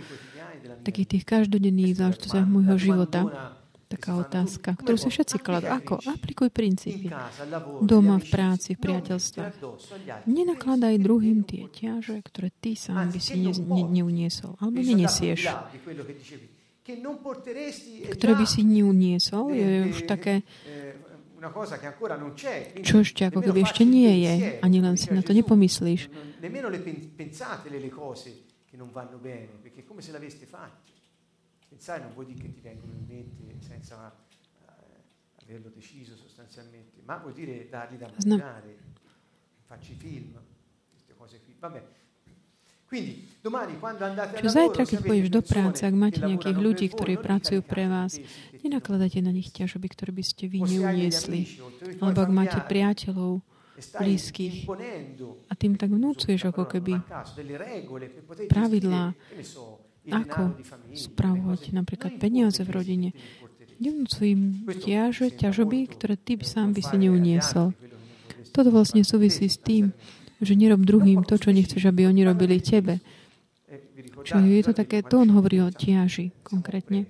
takých 0.87 1.19
tých 1.19 1.25
každodenných 1.27 1.99
záležitostiach 1.99 2.47
môjho 2.47 2.77
života, 2.79 3.27
taká 3.91 4.15
otázka, 4.15 4.79
ktorú 4.79 4.95
si 4.95 5.11
všetci 5.11 5.37
kladú. 5.43 5.67
Ako? 5.67 5.99
Aplikuj 6.07 6.55
princípy. 6.55 7.11
Doma, 7.83 8.23
v 8.23 8.27
práci, 8.31 8.79
v 8.79 8.87
priateľstvách. 8.87 9.55
Nenakladaj 10.31 10.95
druhým 11.03 11.43
tie 11.43 11.67
ťaže, 11.67 12.23
ktoré 12.23 12.55
ty 12.55 12.79
sám 12.79 13.11
by 13.11 13.19
si 13.19 13.43
ne, 13.43 13.51
ne, 13.51 13.83
neuniesol. 13.91 14.55
Alebo 14.63 14.79
nenesieš. 14.79 15.51
Ktoré 18.15 18.33
by 18.39 18.47
si 18.47 18.63
neuniesol, 18.63 19.45
je 19.59 19.91
už 19.91 20.07
také 20.07 20.47
čo 22.85 23.01
ešte 23.01 23.25
ako 23.25 23.41
keby 23.41 23.65
ešte 23.65 23.89
nie 23.89 24.13
je, 24.29 24.61
ani 24.61 24.79
len 24.85 25.01
si 25.01 25.09
na 25.09 25.25
to 25.25 25.33
nepomyslíš. 25.33 26.13
Pensare 31.81 32.03
non 32.05 32.13
vuol 32.13 32.27
dire 32.27 32.45
che 32.45 32.53
ti 32.53 32.61
vengono 32.61 32.93
in 32.93 33.07
mente 33.09 33.57
senza 33.65 34.13
eh, 34.13 35.43
averlo 35.49 35.73
deciso 35.73 36.15
sostanzialmente, 36.15 37.01
ma 37.07 37.17
vuol 37.17 37.33
dire 37.33 37.71
dargli 37.71 37.97
da 37.97 38.13
mangiare, 38.13 38.77
facci 39.65 39.95
film, 39.95 40.37
queste 40.93 41.15
cose 41.17 41.41
qui. 41.41 41.57
Vabbè. 41.59 41.81
Čiže 42.91 44.51
zajtra, 44.51 44.85
keď 44.85 45.01
pôjdeš 45.09 45.31
do 45.33 45.41
práce, 45.41 45.87
ak 45.87 45.95
máte 45.97 46.21
nejakých 46.21 46.59
ľudí, 46.61 46.87
ktorí 46.93 47.17
pracujú 47.17 47.65
pre 47.65 47.89
vás, 47.89 48.21
nenakladajte 48.61 49.25
na 49.25 49.33
nich 49.33 49.49
ťažoby, 49.49 49.89
ktoré 49.89 50.13
by 50.13 50.25
ste 50.27 50.53
vy 50.53 50.61
neuniesli. 50.61 51.49
Alebo 52.03 52.19
ak 52.21 52.29
máte 52.29 52.61
priateľov, 52.61 53.41
blízkych 53.81 54.69
a 55.49 55.53
tým 55.57 55.81
tak 55.81 55.89
vnúcuješ 55.89 56.53
ako 56.53 56.69
keby 56.69 57.01
pravidlá, 58.53 59.17
ako 60.09 60.57
spravovať 60.97 61.77
napríklad 61.77 62.17
peniaze 62.17 62.65
v 62.65 62.71
rodine. 62.73 63.09
Nevnúcuj 63.81 64.27
im 64.33 64.43
ťaže, 64.69 65.33
ťažoby, 65.37 65.79
ktoré 65.97 66.17
ty 66.17 66.37
sám 66.41 66.77
by 66.77 66.81
si 66.85 66.97
neuniesol. 67.01 67.73
Toto 68.53 68.69
vlastne 68.73 69.05
súvisí 69.05 69.49
s 69.49 69.61
tým, 69.61 69.93
že 70.41 70.57
nerob 70.57 70.85
druhým 70.85 71.25
to, 71.25 71.37
čo 71.37 71.53
nechceš, 71.53 71.89
aby 71.89 72.09
oni 72.09 72.25
robili 72.25 72.61
tebe. 72.61 73.01
Čiže 74.21 74.49
je 74.49 74.65
to 74.65 74.73
také, 74.77 75.05
to 75.05 75.21
on 75.21 75.33
hovorí 75.33 75.61
o 75.65 75.73
tiaži 75.73 76.33
konkrétne 76.45 77.09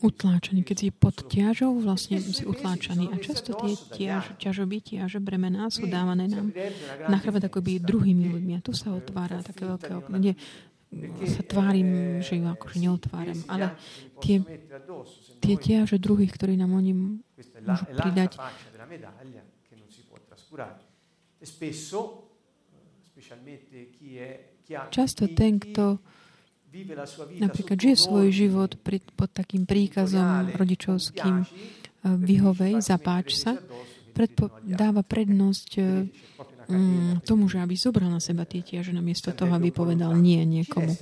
utláčaný. 0.00 0.60
Keď 0.64 0.76
si 0.76 0.88
pod 0.90 1.16
ťažou, 1.28 1.78
vlastne 1.80 2.20
si 2.20 2.44
utláčaný. 2.44 3.12
A 3.12 3.16
často 3.20 3.52
tie 3.54 3.74
ťaž, 3.76 4.36
ťažoby, 4.40 4.76
ťaže, 4.80 5.18
bremená 5.20 5.68
sú 5.68 5.86
dávané 5.86 6.26
nám 6.28 6.52
na 7.08 7.16
chrbet 7.20 7.46
akoby 7.46 7.80
druhými 7.80 8.32
ľuďmi. 8.32 8.52
A 8.58 8.64
tu 8.64 8.72
sa 8.72 8.92
otvára 8.92 9.44
také 9.44 9.68
veľké 9.68 9.90
okno, 9.96 10.16
kde 10.90 11.26
sa 11.30 11.42
tvárim, 11.46 12.18
že 12.18 12.40
ju 12.40 12.44
akože 12.50 12.76
neotváram. 12.82 13.38
Ale 13.46 13.78
tie, 14.18 14.42
tie 15.38 15.54
ťaže 15.54 16.02
druhých, 16.02 16.34
ktorí 16.34 16.58
nám 16.58 16.74
oni 16.74 16.92
môžu 17.62 17.86
pridať, 17.94 18.36
často 24.90 25.24
ten, 25.30 25.62
kto 25.62 26.02
napríklad 27.40 27.76
žije 27.78 27.96
svoj 27.98 28.28
život 28.30 28.70
pod 29.16 29.30
takým 29.30 29.66
príkazom 29.66 30.54
rodičovským 30.54 31.44
vyhovej, 32.04 32.80
zapáč 32.80 33.36
sa, 33.36 33.58
predpo, 34.10 34.48
dáva 34.64 35.04
prednosť 35.04 35.70
mm, 36.70 37.26
tomu, 37.26 37.50
že 37.50 37.60
aby 37.60 37.74
zobral 37.76 38.08
na 38.08 38.22
seba 38.22 38.48
tie 38.48 38.64
tieže 38.64 38.94
namiesto 38.94 39.34
toho, 39.36 39.52
aby 39.52 39.70
povedal 39.74 40.16
nie 40.16 40.40
niekomu. 40.46 40.94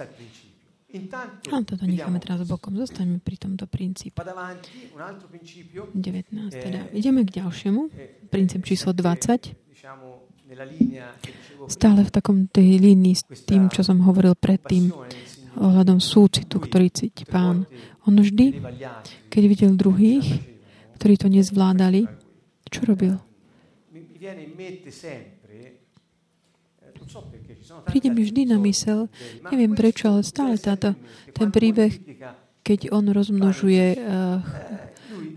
A 1.53 1.61
toto 1.69 1.85
necháme 1.85 2.17
teraz 2.17 2.49
bokom. 2.49 2.73
Zostaňme 2.81 3.21
pri 3.21 3.37
tomto 3.37 3.69
princípe. 3.69 4.17
19. 4.17 5.93
Teda 6.49 6.89
ideme 6.97 7.29
k 7.29 7.45
ďalšiemu. 7.45 7.93
Princíp 8.33 8.65
číslo 8.65 8.97
20. 8.97 9.53
Stále 11.69 12.01
v 12.09 12.11
takom 12.11 12.49
tej 12.49 12.81
línii 12.81 13.13
s 13.21 13.45
tým, 13.45 13.69
čo 13.69 13.85
som 13.85 14.01
hovoril 14.01 14.33
predtým 14.33 14.89
ohľadom 15.59 15.99
súcitu, 15.99 16.63
ktorý 16.63 16.89
cíti 16.91 17.27
pán. 17.27 17.67
On 18.07 18.15
vždy, 18.15 18.63
keď 19.29 19.43
videl 19.45 19.71
druhých, 19.75 20.27
ktorí 20.99 21.15
to 21.19 21.29
nezvládali, 21.29 22.07
čo 22.71 22.81
robil? 22.87 23.19
príde 27.89 28.09
mi 28.13 28.23
vždy 28.25 28.43
na 28.49 28.59
mysel, 28.61 29.09
neviem 29.49 29.73
prečo, 29.73 30.13
ale 30.13 30.23
stále 30.27 30.61
táto, 30.61 30.93
ten 31.33 31.49
príbeh, 31.49 31.93
keď 32.61 32.93
on 32.93 33.09
rozmnožuje 33.09 33.97
uh, 33.97 34.43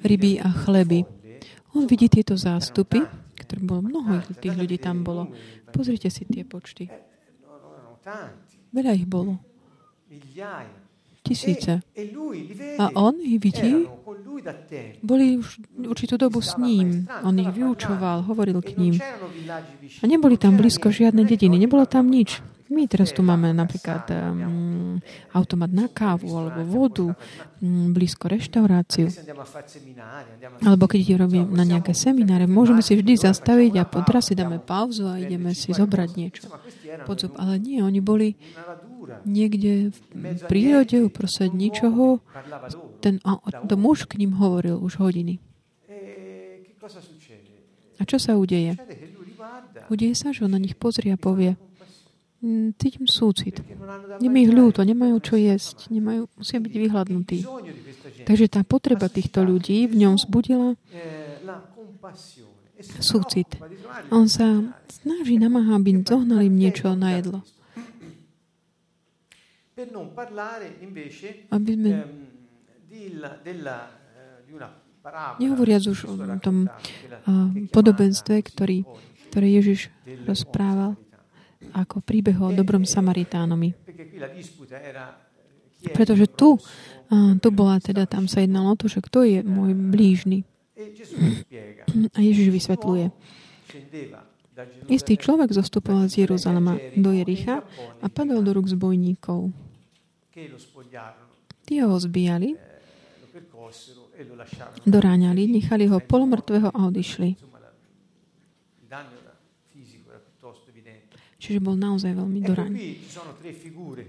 ryby 0.03 0.41
a 0.41 0.49
chleby. 0.51 1.07
On 1.71 1.87
vidí 1.87 2.11
tieto 2.11 2.35
zástupy, 2.35 2.99
ktoré 3.39 3.61
bolo 3.63 3.87
mnoho 3.87 4.19
tých 4.43 4.55
ľudí 4.57 4.77
tam 4.81 5.07
bolo. 5.07 5.31
Pozrite 5.71 6.11
si 6.11 6.27
tie 6.27 6.43
počty. 6.43 6.91
Veľa 8.75 8.91
ich 8.97 9.07
bolo. 9.07 9.50
Tisíce. 11.23 11.79
A 12.79 12.85
on 12.97 13.13
ich 13.21 13.37
vidí, 13.37 13.85
boli 15.05 15.37
už 15.37 15.61
určitú 15.77 16.17
dobu 16.17 16.41
s 16.41 16.57
ním. 16.57 17.05
On 17.21 17.37
ich 17.37 17.53
vyučoval, 17.53 18.25
hovoril 18.25 18.57
k 18.65 18.73
ním. 18.77 18.97
A 20.01 20.03
neboli 20.09 20.41
tam 20.41 20.57
blízko 20.57 20.89
žiadne 20.89 21.21
dediny, 21.21 21.61
nebolo 21.61 21.85
tam 21.85 22.09
nič. 22.09 22.41
My 22.71 22.87
teraz 22.87 23.11
tu 23.11 23.19
máme 23.19 23.51
napríklad 23.51 24.07
um, 24.15 24.95
automat 25.35 25.67
na 25.75 25.91
kávu 25.91 26.31
alebo 26.31 26.63
vodu, 26.63 27.07
um, 27.59 27.91
blízko 27.91 28.31
reštauráciu. 28.31 29.11
Alebo 30.63 30.87
keď 30.87 31.19
robím 31.19 31.51
na 31.51 31.67
nejaké 31.67 31.91
semináre, 31.91 32.47
môžeme 32.47 32.79
si 32.79 32.95
vždy 32.95 33.27
zastaviť 33.27 33.75
a 33.75 33.83
podraz 33.83 34.31
si 34.31 34.39
dáme 34.39 34.63
pauzu 34.63 35.03
a 35.03 35.19
ideme 35.19 35.51
si 35.51 35.75
zobrať 35.75 36.09
niečo. 36.15 36.47
Podzub. 37.03 37.35
Ale 37.35 37.59
nie, 37.59 37.83
oni 37.83 37.99
boli 37.99 38.39
niekde 39.25 39.91
v 39.93 40.41
prírode 40.47 41.01
uprostred 41.03 41.53
ničoho. 41.53 42.19
Ten, 42.99 43.19
a 43.25 43.37
to 43.65 43.75
muž 43.75 44.05
k 44.05 44.21
ním 44.21 44.37
hovoril 44.37 44.77
už 44.79 45.01
hodiny. 45.01 45.39
A 47.99 48.01
čo 48.07 48.17
sa 48.17 48.33
udeje? 48.33 48.77
Udeje 49.93 50.15
sa, 50.17 50.33
že 50.33 50.47
on 50.47 50.55
na 50.55 50.61
nich 50.61 50.73
pozrie 50.73 51.13
a 51.13 51.19
povie, 51.21 51.53
Mm, 52.41 52.73
cítim 52.73 53.05
súcit. 53.05 53.61
Nemajú 54.17 54.41
ich 54.41 54.49
ľúto, 54.49 54.81
nemajú 54.81 55.21
čo 55.21 55.37
jesť, 55.37 55.93
nemajú, 55.93 56.25
musia 56.33 56.57
byť 56.57 56.73
vyhľadnutí. 56.73 57.45
Takže 58.25 58.45
tá 58.49 58.65
potreba 58.65 59.13
týchto 59.13 59.45
ľudí 59.45 59.85
v 59.85 60.01
ňom 60.01 60.17
zbudila 60.17 60.73
súcit. 62.97 63.45
On 64.09 64.25
sa 64.25 64.57
snaží, 64.89 65.37
namáha, 65.37 65.77
aby 65.77 66.01
zohnali 66.01 66.49
im 66.49 66.57
niečo 66.57 66.97
na 66.97 67.21
jedlo. 67.21 67.45
Aby 71.51 71.71
sme 71.73 71.91
nehovoriac 75.41 75.83
už 75.87 75.99
o 76.05 76.13
tom 76.37 76.69
podobenstve, 77.73 78.35
ktorý, 78.45 78.85
ktoré 79.33 79.47
Ježiš 79.57 79.89
rozprával 80.27 80.93
ako 81.73 82.01
príbeh 82.05 82.37
o 82.41 82.53
dobrom 82.53 82.85
Samaritánovi. 82.85 83.73
Pretože 85.81 86.29
tu, 86.29 86.61
tu 87.41 87.47
bola 87.49 87.81
teda, 87.81 88.05
tam 88.05 88.29
sa 88.29 88.45
jednalo 88.45 88.73
o 88.73 88.79
to, 88.79 88.85
že 88.85 89.01
kto 89.01 89.25
je 89.25 89.41
môj 89.41 89.73
blížny. 89.73 90.45
A 92.13 92.19
Ježiš 92.21 92.53
vysvetľuje. 92.53 93.09
Istý 94.91 95.13
človek 95.17 95.49
zostupoval 95.55 96.11
z 96.11 96.27
Jeruzalema 96.27 96.77
do 96.93 97.09
Jericha 97.15 97.65
a 98.03 98.05
padol 98.11 98.45
do 98.45 98.51
rúk 98.53 98.69
zbojníkov. 98.69 99.49
Tí 100.31 101.75
ho 101.83 101.95
zbijali, 101.99 102.55
doráňali, 104.87 105.43
nechali 105.47 105.85
ho 105.91 105.99
polomrtvého 105.99 106.71
a 106.71 106.79
odišli. 106.87 107.35
Čiže 111.41 111.57
bol 111.57 111.73
naozaj 111.73 112.13
veľmi 112.13 112.39
doraň. 112.45 112.71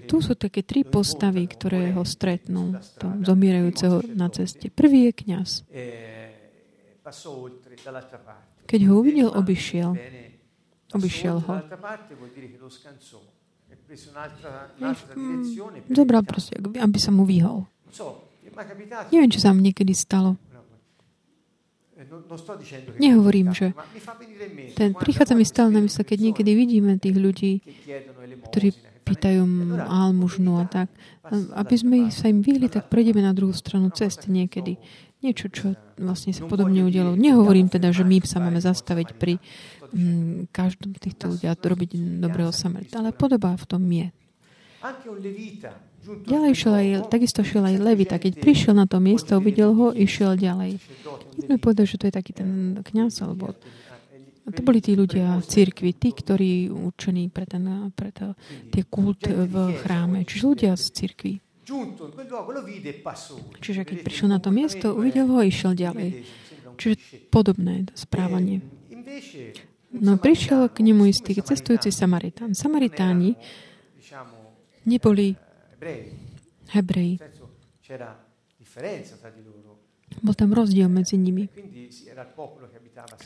Tu 0.04 0.16
sú 0.20 0.36
také 0.36 0.60
tri 0.60 0.84
postavy, 0.84 1.48
ktoré 1.48 1.88
ho 1.96 2.04
stretnú, 2.04 2.76
to 3.00 3.08
zomierajúceho 3.24 4.04
na 4.12 4.28
ceste. 4.28 4.68
Prvý 4.68 5.08
je 5.08 5.12
kňaz. 5.16 5.50
Keď 8.68 8.80
ho 8.84 8.92
uvidel, 9.00 9.32
obišiel. 9.32 9.96
Obišiel 10.92 11.36
ho. 11.40 11.54
Zobral 15.92 16.22
proste, 16.24 16.56
aby 16.58 16.98
sa 16.98 17.10
mu 17.12 17.28
vyhol. 17.28 17.68
Neviem, 19.12 19.30
čo 19.32 19.40
sa 19.40 19.52
mu 19.52 19.60
niekedy 19.60 19.92
stalo. 19.92 20.36
Nehovorím, 22.98 23.54
že 23.54 23.72
ten, 24.74 24.92
prichádza 24.92 25.38
mi 25.38 25.46
stále 25.46 25.70
na 25.70 25.80
mysle, 25.84 26.02
keď 26.02 26.18
niekedy 26.18 26.50
vidíme 26.52 26.98
tých 26.98 27.16
ľudí, 27.16 27.52
ktorí 28.50 28.74
pýtajú 29.02 29.42
almužnu 29.86 30.62
a 30.62 30.64
tak. 30.66 30.88
Aby 31.54 31.74
sme 31.78 31.96
sa 32.10 32.26
im 32.30 32.42
vyhli, 32.42 32.66
tak 32.70 32.90
prejdeme 32.90 33.22
na 33.22 33.34
druhú 33.34 33.54
stranu 33.54 33.90
cesty 33.94 34.30
niekedy. 34.30 34.78
Niečo, 35.22 35.46
čo 35.54 35.78
vlastne 35.94 36.34
sa 36.34 36.42
podobne 36.50 36.82
udialo. 36.82 37.14
Nehovorím 37.14 37.70
teda, 37.70 37.94
že 37.94 38.02
my 38.02 38.18
sa 38.26 38.42
máme 38.42 38.58
zastaviť 38.58 39.14
pri 39.14 39.38
každom 40.50 40.96
týchto 40.96 41.32
ľudí 41.32 41.46
a 41.46 41.54
robiť 41.54 42.20
dobrého 42.20 42.52
samarita, 42.52 43.04
ale 43.04 43.12
podobá 43.12 43.52
v 43.56 43.64
tom 43.68 43.82
je. 43.86 44.08
Ďalej 46.02 46.52
šiel 46.58 46.74
aj, 46.74 46.88
takisto 47.06 47.46
šiel 47.46 47.62
aj 47.62 47.76
Levita. 47.78 48.18
Keď 48.18 48.42
prišiel 48.42 48.74
na 48.74 48.90
to 48.90 48.98
miesto, 48.98 49.38
uvidel 49.38 49.70
ho, 49.78 49.94
išiel 49.94 50.34
ďalej. 50.34 50.82
Jedno 51.38 51.56
povedal, 51.62 51.86
že 51.86 52.00
to 52.02 52.10
je 52.10 52.14
taký 52.14 52.34
ten 52.34 52.82
kniaz, 52.82 53.22
alebo 53.22 53.54
a 54.42 54.50
to 54.50 54.58
boli 54.66 54.82
tí 54.82 54.98
ľudia 54.98 55.38
v 55.38 55.46
cirkvi, 55.46 55.94
tí, 55.94 56.10
ktorí 56.10 56.66
učení 56.66 57.30
pre, 57.30 57.46
ten, 57.46 57.62
pre 57.94 58.10
to, 58.10 58.34
tie 58.74 58.82
kult 58.90 59.22
v 59.30 59.54
chráme, 59.86 60.26
čiže 60.26 60.42
ľudia 60.42 60.72
z 60.74 60.84
cirkvi. 60.90 61.38
Čiže 63.62 63.82
keď 63.86 63.96
prišiel 64.02 64.28
na 64.34 64.42
to 64.42 64.50
miesto, 64.50 64.98
uvidel 64.98 65.30
ho 65.30 65.38
a 65.38 65.46
išiel 65.46 65.78
ďalej. 65.78 66.26
Čiže 66.74 67.30
podobné 67.30 67.86
správanie. 67.94 68.66
No 69.92 70.16
prišiel 70.16 70.72
k 70.72 70.80
nemu 70.80 71.04
istý 71.12 71.36
cestujúci 71.36 71.92
Samaritán. 71.92 72.56
Samaritáni 72.56 73.36
neboli 74.88 75.36
Hebreji. 76.72 77.20
Bol 80.22 80.34
tam 80.36 80.52
rozdiel 80.52 80.92
medzi 80.92 81.16
nimi. 81.16 81.48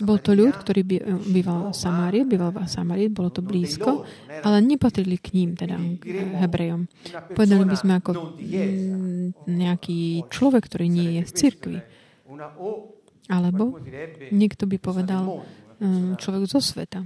Bol 0.00 0.18
to 0.22 0.32
ľud, 0.38 0.54
ktorý 0.54 0.86
býval 1.18 1.70
v 1.70 1.76
Samárii, 1.76 2.22
býval 2.22 2.54
v 2.54 2.70
Samárii, 2.70 3.10
bolo 3.10 3.34
to 3.34 3.42
blízko, 3.42 4.06
ale 4.30 4.62
nepatrili 4.62 5.18
k 5.18 5.34
ním, 5.34 5.58
teda 5.58 5.76
k 5.98 6.06
Hebrejom. 6.46 6.86
Povedali 7.34 7.64
by 7.66 7.76
sme 7.76 7.92
ako 7.98 8.10
nejaký 9.50 10.24
človek, 10.30 10.62
ktorý 10.70 10.86
nie 10.86 11.20
je 11.20 11.22
z 11.26 11.32
cirkvi. 11.34 11.78
Alebo 13.26 13.82
niekto 14.30 14.70
by 14.70 14.78
povedal 14.78 15.42
človek 16.16 16.42
zo 16.48 16.60
sveta. 16.60 17.00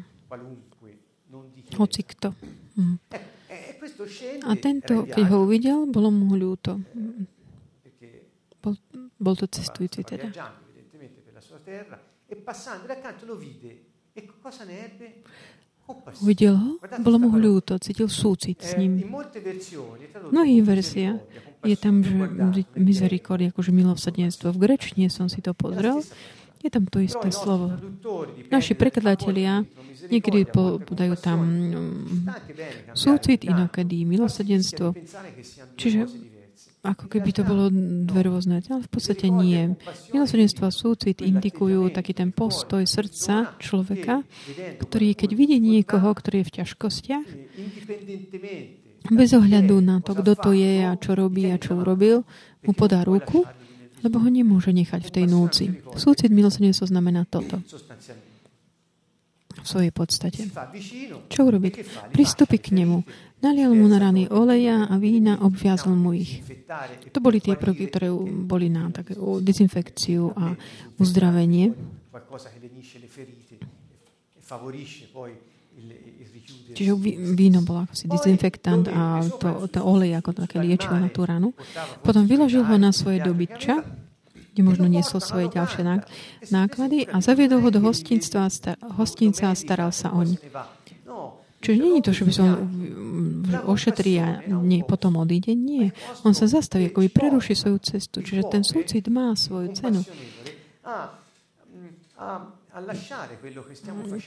Hoci 1.74 2.00
kto. 2.02 2.34
Hm. 2.78 2.96
A 4.46 4.52
tento, 4.56 5.04
keď 5.04 5.24
ho 5.28 5.44
uvidel, 5.44 5.78
bolo 5.86 6.08
mu 6.08 6.32
ľúto. 6.34 6.80
Bol, 8.60 8.74
bol 9.20 9.34
to 9.36 9.46
cestujúci 9.48 10.04
teda. 10.04 10.32
Uvidel 16.22 16.54
ho, 16.54 16.70
bolo 17.02 17.16
mu 17.18 17.28
ľúto, 17.34 17.74
cítil 17.82 18.06
súcit 18.06 18.62
s 18.62 18.78
ním. 18.78 19.02
V 19.02 20.30
mnohých 20.30 20.62
je 21.60 21.76
tam, 21.76 22.00
že 22.00 22.64
misericordia, 22.78 23.52
akože 23.52 23.72
milosrdenstvo. 23.74 24.54
V 24.54 24.58
grečine 24.58 25.12
som 25.12 25.28
si 25.28 25.44
to 25.44 25.52
pozrel. 25.52 26.00
Je 26.60 26.68
tam 26.68 26.84
to 26.84 27.00
isté 27.00 27.32
slovo. 27.32 27.72
Naši 28.52 28.76
prekladatelia 28.76 29.64
niekedy 30.12 30.44
podajú 30.84 31.14
tam 31.16 31.40
mm, 31.40 32.24
súcit, 32.92 33.48
inokedy 33.48 34.04
milosrdenstvo. 34.04 34.92
Čiže 35.80 36.04
ako 36.80 37.12
keby 37.12 37.30
to 37.36 37.42
bolo 37.44 37.68
dve 38.08 38.24
rôzne, 38.24 38.64
ale 38.64 38.84
v 38.84 38.90
podstate 38.92 39.28
nie. 39.28 39.76
Milosrdenstvo 40.16 40.64
a 40.64 40.72
súcit 40.72 41.20
indikujú 41.20 41.92
taký 41.92 42.16
ten 42.16 42.32
postoj 42.32 42.84
srdca 42.88 43.56
človeka, 43.60 44.24
ktorý, 44.80 45.12
keď 45.12 45.30
vidí 45.36 45.56
niekoho, 45.60 46.08
ktorý 46.12 46.40
je 46.40 46.48
v 46.48 46.54
ťažkostiach, 46.60 47.26
bez 49.12 49.30
ohľadu 49.32 49.76
na 49.80 50.00
to, 50.00 50.12
kto 50.12 50.32
to 50.36 50.50
je 50.56 50.84
a 50.84 50.92
čo 50.96 51.16
robí 51.16 51.48
a 51.52 51.60
čo 51.60 51.76
urobil, 51.80 52.24
mu 52.64 52.72
podá 52.72 53.04
ruku 53.04 53.48
lebo 54.00 54.20
ho 54.20 54.28
nemôže 54.28 54.72
nechať 54.72 55.00
v 55.06 55.14
tej 55.14 55.24
núci. 55.28 55.64
Súcit 55.96 56.32
milosrdenstva 56.32 56.88
znamená 56.88 57.28
toto. 57.28 57.60
V 59.60 59.66
svojej 59.66 59.92
podstate. 59.92 60.46
Čo 61.28 61.40
urobiť? 61.50 61.72
Pristúpi 62.14 62.62
k 62.62 62.72
nemu. 62.72 63.02
Nalial 63.44 63.72
mu 63.72 63.88
na 63.88 63.98
rany 64.00 64.28
oleja 64.28 64.88
a 64.88 64.94
vína, 65.00 65.40
obviazol 65.40 65.96
mu 65.96 66.12
ich. 66.16 66.40
To 67.12 67.18
boli 67.20 67.40
tie 67.40 67.56
prvky, 67.56 67.88
ktoré 67.88 68.08
boli 68.46 68.68
na 68.72 68.88
takú 68.92 69.40
dezinfekciu 69.40 70.32
a 70.32 70.54
uzdravenie. 71.00 71.72
Čiže 76.70 76.92
víno 77.34 77.66
bolo 77.66 77.82
ako 77.82 77.94
si 77.98 78.06
dezinfektant 78.06 78.86
a 78.88 79.20
to, 79.26 79.66
to 79.66 79.80
olej 79.82 80.14
ako 80.22 80.46
také 80.46 80.62
liečivo 80.62 80.96
na 80.96 81.10
tú 81.10 81.26
ranu. 81.26 81.50
Potom 82.06 82.24
vyložil 82.30 82.62
ho 82.62 82.76
na 82.78 82.94
svoje 82.94 83.18
dobytča, 83.20 83.82
kde 84.54 84.62
možno 84.62 84.86
niesol 84.86 85.18
svoje 85.18 85.50
ďalšie 85.50 85.82
náklady 86.50 87.10
a 87.10 87.18
zaviedol 87.18 87.62
ho 87.62 87.70
do 87.74 87.82
hostinca 87.82 88.46
a, 88.46 88.50
hostinca 88.94 89.50
a 89.50 89.54
staral 89.58 89.90
sa 89.90 90.14
oň. 90.14 90.38
Čiže 91.60 91.76
je 91.76 92.00
to, 92.00 92.12
že 92.16 92.24
by 92.24 92.32
som 92.32 92.46
ošetrí 93.68 94.12
a 94.16 94.40
nie, 94.48 94.80
potom 94.80 95.20
odíde. 95.20 95.52
Nie. 95.52 95.92
On 96.24 96.32
sa 96.32 96.48
zastaví, 96.48 96.88
ako 96.88 97.04
by 97.04 97.08
preruší 97.12 97.52
svoju 97.52 97.78
cestu. 97.84 98.24
Čiže 98.24 98.48
ten 98.48 98.62
súcit 98.64 99.04
má 99.12 99.36
svoju 99.36 99.76
cenu. 99.76 100.00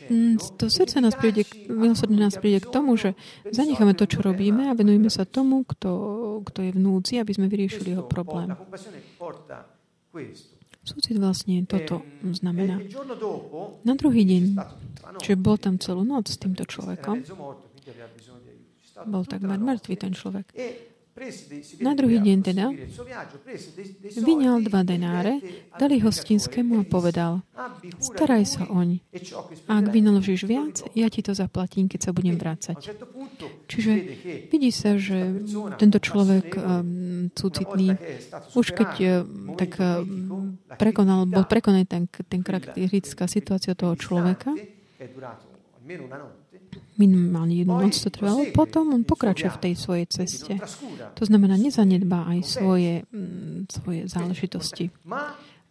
Mm, 0.09 0.35
to 0.57 0.65
srdce 0.69 1.01
nás 1.01 1.15
príde, 1.15 1.47
milosrdne 1.71 2.19
nás 2.19 2.35
príde 2.35 2.59
k 2.59 2.67
tomu, 2.67 2.99
že 2.99 3.15
zanecháme 3.47 3.95
to, 3.95 4.03
čo 4.03 4.19
robíme 4.19 4.67
a 4.67 4.75
venujeme 4.75 5.07
sa 5.07 5.23
tomu, 5.23 5.63
kto, 5.63 5.91
kto 6.43 6.59
je 6.67 6.71
v 6.75 6.79
núdzi, 6.79 7.13
aby 7.23 7.31
sme 7.31 7.47
vyriešili 7.47 7.95
jeho 7.95 8.03
problém. 8.03 8.51
Súcit 10.83 11.15
vlastne 11.15 11.63
toto 11.63 12.03
znamená. 12.35 12.83
Na 13.87 13.95
druhý 13.95 14.27
deň, 14.27 14.43
čiže 15.23 15.39
bol 15.39 15.55
tam 15.55 15.79
celú 15.79 16.03
noc 16.03 16.27
s 16.27 16.35
týmto 16.35 16.67
človekom, 16.67 17.23
bol 19.07 19.23
takmer 19.23 19.59
mŕtvý 19.63 19.95
ten 19.95 20.11
človek. 20.11 20.51
Na 21.77 21.93
druhý 21.93 22.17
deň 22.17 22.37
teda 22.41 22.73
vyňal 24.17 24.65
dva 24.65 24.81
denáre, 24.81 25.45
dali 25.77 26.01
hostinskému 26.01 26.81
a 26.81 26.89
povedal, 26.89 27.45
staraj 28.01 28.43
sa 28.49 28.63
oň. 28.65 28.97
A 29.69 29.77
ak 29.77 29.93
vynaložíš 29.93 30.49
viac, 30.49 30.81
ja 30.97 31.05
ti 31.13 31.21
to 31.21 31.37
zaplatím, 31.37 31.85
keď 31.85 32.09
sa 32.09 32.11
budem 32.17 32.33
vrácať. 32.41 32.97
Čiže 33.69 33.93
vidí 34.49 34.73
sa, 34.73 34.97
že 34.97 35.45
tento 35.77 36.01
človek 36.01 36.57
um, 36.57 37.29
súcitný, 37.29 37.93
už 38.57 38.73
keď 38.73 38.91
uh, 38.97 39.13
tak 39.53 39.77
uh, 39.77 40.01
prekonal, 40.81 41.29
bol 41.29 41.45
prekonaný 41.45 41.85
ten, 41.85 42.09
ten 42.09 42.41
charakteristická 42.41 43.29
situácia 43.29 43.77
toho 43.77 43.93
človeka, 43.93 44.57
minimálne 46.97 47.57
jednu 47.57 47.75
noc 47.79 47.95
to 47.97 48.09
trvalo, 48.13 48.45
potom 48.53 48.93
on 48.93 49.03
pokračuje 49.05 49.49
v 49.49 49.61
tej 49.69 49.73
svojej 49.73 50.05
ceste. 50.09 50.53
To 51.17 51.23
znamená, 51.25 51.57
nezanedbá 51.57 52.29
aj 52.29 52.39
svoje, 52.45 52.93
mm, 53.09 53.71
svoje 53.71 54.01
záležitosti. 54.05 54.93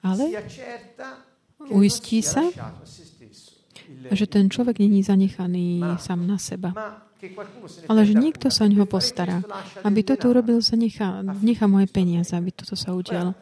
Ale 0.02 0.24
uistí 1.70 2.22
sa, 2.26 2.42
že 4.10 4.26
ten 4.26 4.50
človek 4.50 4.82
není 4.82 5.06
zanechaný 5.06 5.82
sám 6.02 6.26
na 6.26 6.38
seba. 6.38 6.74
Ale 7.86 8.02
že 8.02 8.18
niekto 8.18 8.50
sa 8.50 8.66
o 8.66 8.70
neho 8.70 8.82
postará. 8.82 9.46
Aby 9.86 10.02
toto 10.02 10.26
urobil, 10.26 10.58
sa 10.58 10.74
nechá, 10.74 11.22
nechá 11.22 11.70
moje 11.70 11.86
peniaze, 11.86 12.34
aby 12.34 12.50
toto 12.50 12.74
sa 12.74 12.90
udialo. 12.98 13.38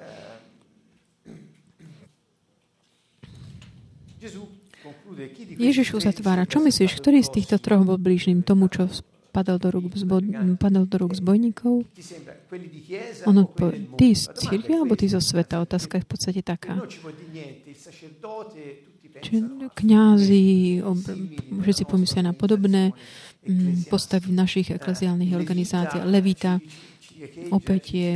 Ježiš 5.58 5.96
uzatvára. 5.96 6.48
Čo 6.48 6.64
myslíš, 6.64 6.96
ktorý 6.98 7.20
z 7.20 7.30
týchto 7.40 7.56
troch 7.60 7.84
bol 7.84 8.00
blížnym 8.00 8.40
tomu, 8.46 8.72
čo 8.72 8.88
padal 9.30 9.62
do 9.62 9.70
rúk, 9.70 9.94
zbo, 9.94 10.18
do 10.20 10.96
rúk 10.98 11.14
zbojníkov? 11.14 11.86
On 13.24 13.36
odpovie, 13.38 13.94
ty 13.94 14.12
z 14.12 14.26
církvy 14.34 14.74
alebo 14.74 14.98
ty 14.98 15.06
zo 15.06 15.22
sveta? 15.22 15.62
Otázka 15.62 16.02
je 16.02 16.04
v 16.04 16.10
podstate 16.10 16.40
taká. 16.42 16.82
Čiže 19.20 19.40
kniazy, 19.74 20.42
všetci 21.50 21.84
pomyslia 21.86 22.30
na 22.30 22.34
podobné 22.34 22.94
mm, 23.42 23.90
postavy 23.90 24.30
našich 24.30 24.70
ekleziálnych 24.70 25.34
organizáciách. 25.34 26.06
Levita 26.06 26.62
opäť 27.50 27.82
je, 27.90 28.10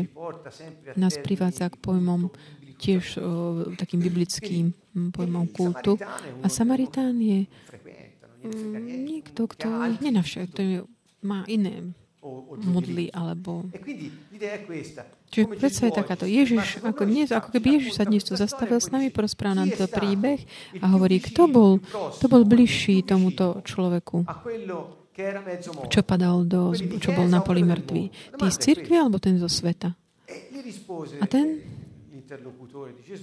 nás 0.95 1.19
privádza 1.19 1.69
k 1.69 1.77
pojmom 1.83 2.31
tiež 2.79 3.19
o, 3.19 3.21
takým 3.79 4.03
biblickým 4.03 4.75
pojmom 4.94 5.50
kultu. 5.50 5.98
A 6.42 6.46
Samaritán 6.46 7.18
je 7.18 7.50
niekto, 8.78 9.48
kto 9.48 9.98
nenavšak, 9.98 10.52
kto 10.52 10.87
má 11.24 11.42
iné 11.48 11.94
modly 12.64 13.12
alebo... 13.12 13.68
Čiže 15.28 15.46
predsa 15.61 15.90
je 15.90 15.92
takáto. 15.92 16.24
Ježiš, 16.24 16.80
ako, 16.80 17.04
dnes, 17.04 17.28
ako 17.28 17.52
keby 17.52 17.80
Ježiš 17.80 18.00
sa 18.00 18.04
dnes 18.09 18.24
tu 18.24 18.33
zastavil 18.38 18.80
s 18.80 18.88
nami, 18.88 19.12
porozprával 19.12 19.66
nám 19.66 19.70
to 19.76 19.85
príbeh 19.90 20.40
a 20.80 20.87
hovorí, 20.94 21.20
kto 21.20 21.50
bol, 21.50 21.70
kto 21.85 22.26
bol 22.30 22.46
bližší 22.48 23.04
tomuto 23.04 23.61
človeku, 23.66 24.24
čo 25.92 26.00
padal 26.07 26.48
do, 26.48 26.72
čo 26.74 27.11
bol 27.12 27.28
na 27.28 27.44
poli 27.44 27.66
mŕtvý. 27.66 28.35
Ty 28.40 28.44
z 28.48 28.57
cirkvi 28.62 28.96
alebo 28.96 29.20
ten 29.20 29.37
zo 29.37 29.50
sveta? 29.50 29.92
A 31.20 31.24
ten 31.28 31.61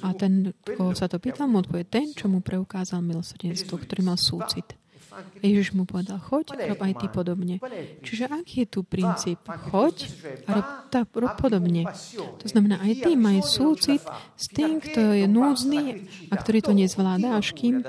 a 0.01 0.09
ten, 0.17 0.53
koho 0.77 0.93
sa 0.93 1.09
to 1.09 1.17
pýtal, 1.17 1.49
mu 1.49 1.61
odpovie 1.61 1.85
ten, 1.85 2.09
čo 2.13 2.29
mu 2.29 2.41
preukázal 2.41 3.01
milosrdenstvo, 3.01 3.77
ktorý 3.81 4.01
mal 4.05 4.17
súcit. 4.17 4.80
Ježiš 5.41 5.75
mu 5.75 5.83
povedal, 5.83 6.17
choď, 6.21 6.55
rob 6.71 6.79
aj 6.79 6.93
ty 7.03 7.07
podobne. 7.11 7.55
Čiže 8.05 8.31
aký 8.31 8.63
je 8.63 8.67
tu 8.67 8.79
princíp? 8.85 9.39
Choď 9.43 10.07
a 10.47 10.49
rob, 10.55 10.67
tá, 10.87 11.03
rob 11.03 11.33
podobne. 11.35 11.83
To 12.39 12.47
znamená, 12.47 12.79
aj 12.79 12.93
ty 13.03 13.11
maj 13.19 13.43
súcit 13.43 14.01
s 14.37 14.45
tým, 14.47 14.79
kto 14.79 15.17
je 15.17 15.25
núdzny 15.27 15.83
a 16.31 16.33
ktorý 16.39 16.59
to 16.63 16.71
nezvláda, 16.71 17.35
až 17.35 17.51
kým 17.57 17.83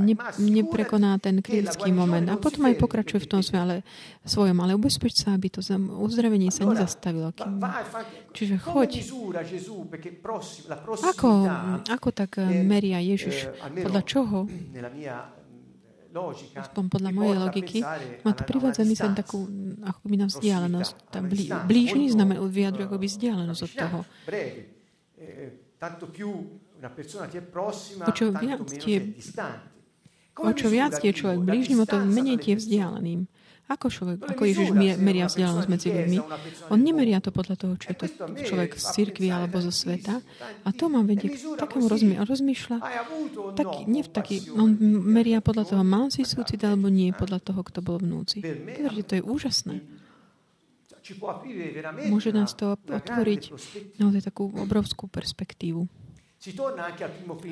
ne, 0.00 0.14
neprekoná 0.40 1.16
ten 1.22 1.38
kritický 1.38 1.94
moment. 1.94 2.26
A 2.30 2.40
potom 2.40 2.66
aj 2.66 2.74
pokračuje 2.80 3.22
v 3.24 3.28
tom 3.30 3.42
ale, 3.54 3.86
svojom, 4.26 4.58
ale 4.58 4.74
ubezpeč 4.74 5.22
sa, 5.22 5.36
aby 5.36 5.52
to 5.52 5.62
uzdravenie 6.00 6.50
sa 6.50 6.66
nezastavilo. 6.66 7.30
Kým... 7.30 7.62
Čiže 8.34 8.56
choď. 8.58 8.90
Ako, 11.14 11.30
ako 11.86 12.08
tak 12.10 12.42
meria 12.42 12.98
Ježiš? 12.98 13.52
Podľa 13.62 14.02
čoho? 14.02 14.38
Aspoň 16.54 16.84
podľa 16.86 17.10
mojej 17.10 17.36
logiky, 17.42 17.78
ma 18.22 18.32
to 18.32 18.42
privádza 18.46 18.86
mysleť 18.86 19.12
takú 19.18 19.50
ako 19.82 20.02
by 20.06 20.16
na 20.22 20.26
vzdialenosť. 20.30 20.94
Tá 21.10 21.18
blí, 21.18 21.50
blížny 21.50 22.06
znamená 22.14 22.38
vyjadru 22.46 22.86
ako 22.86 22.96
by 23.02 23.06
vzdialenosť 23.10 23.60
od 23.66 23.72
toho. 23.74 23.98
O 28.04 28.12
čo 28.14 28.26
viac 28.30 28.62
tie, 28.70 28.96
o 30.38 30.50
čo 30.54 30.66
viac 30.70 30.92
tie 31.02 31.12
človek 31.12 31.40
blížnym, 31.42 31.78
o 31.82 31.86
to 31.86 31.98
menej 32.06 32.38
tie 32.38 32.54
vzdialeným. 32.54 33.26
Ako, 33.64 33.88
človek, 33.88 34.20
ako 34.28 34.44
Ježiš 34.44 34.76
meria 35.00 35.24
vzdialenosť 35.24 35.68
medzi 35.72 35.88
ľuďmi? 35.88 36.18
On 36.68 36.76
nemeria 36.76 37.24
to 37.24 37.32
podľa 37.32 37.56
toho, 37.56 37.74
či 37.80 37.96
je 37.96 37.96
to 37.96 38.06
človek 38.44 38.76
z 38.76 38.84
cirkvi 38.92 39.32
alebo 39.32 39.56
zo 39.64 39.72
sveta. 39.72 40.20
A 40.64 40.68
to 40.76 40.92
má 40.92 41.00
vedieť 41.00 41.40
k 41.40 41.56
takému 41.56 41.88
rozmý- 41.88 42.20
rozmýšľa. 42.20 42.76
Tak, 43.56 43.88
nie 43.88 44.04
v 44.04 44.10
taký, 44.12 44.52
on 44.52 44.76
meria 45.08 45.40
podľa 45.40 45.64
toho, 45.72 45.80
mal 45.80 46.12
si 46.12 46.28
súcit 46.28 46.60
alebo 46.60 46.92
nie, 46.92 47.08
podľa 47.16 47.40
toho, 47.40 47.64
kto 47.64 47.80
bol 47.80 47.96
vnúci. 48.04 48.44
Povedzte, 48.44 49.02
to 49.08 49.14
je 49.16 49.22
úžasné. 49.24 49.74
Môže 52.12 52.36
nás 52.36 52.52
to 52.52 52.76
otvoriť 52.76 53.42
naozaj 53.96 54.28
takú 54.28 54.52
obrovskú 54.60 55.08
perspektívu. 55.08 55.88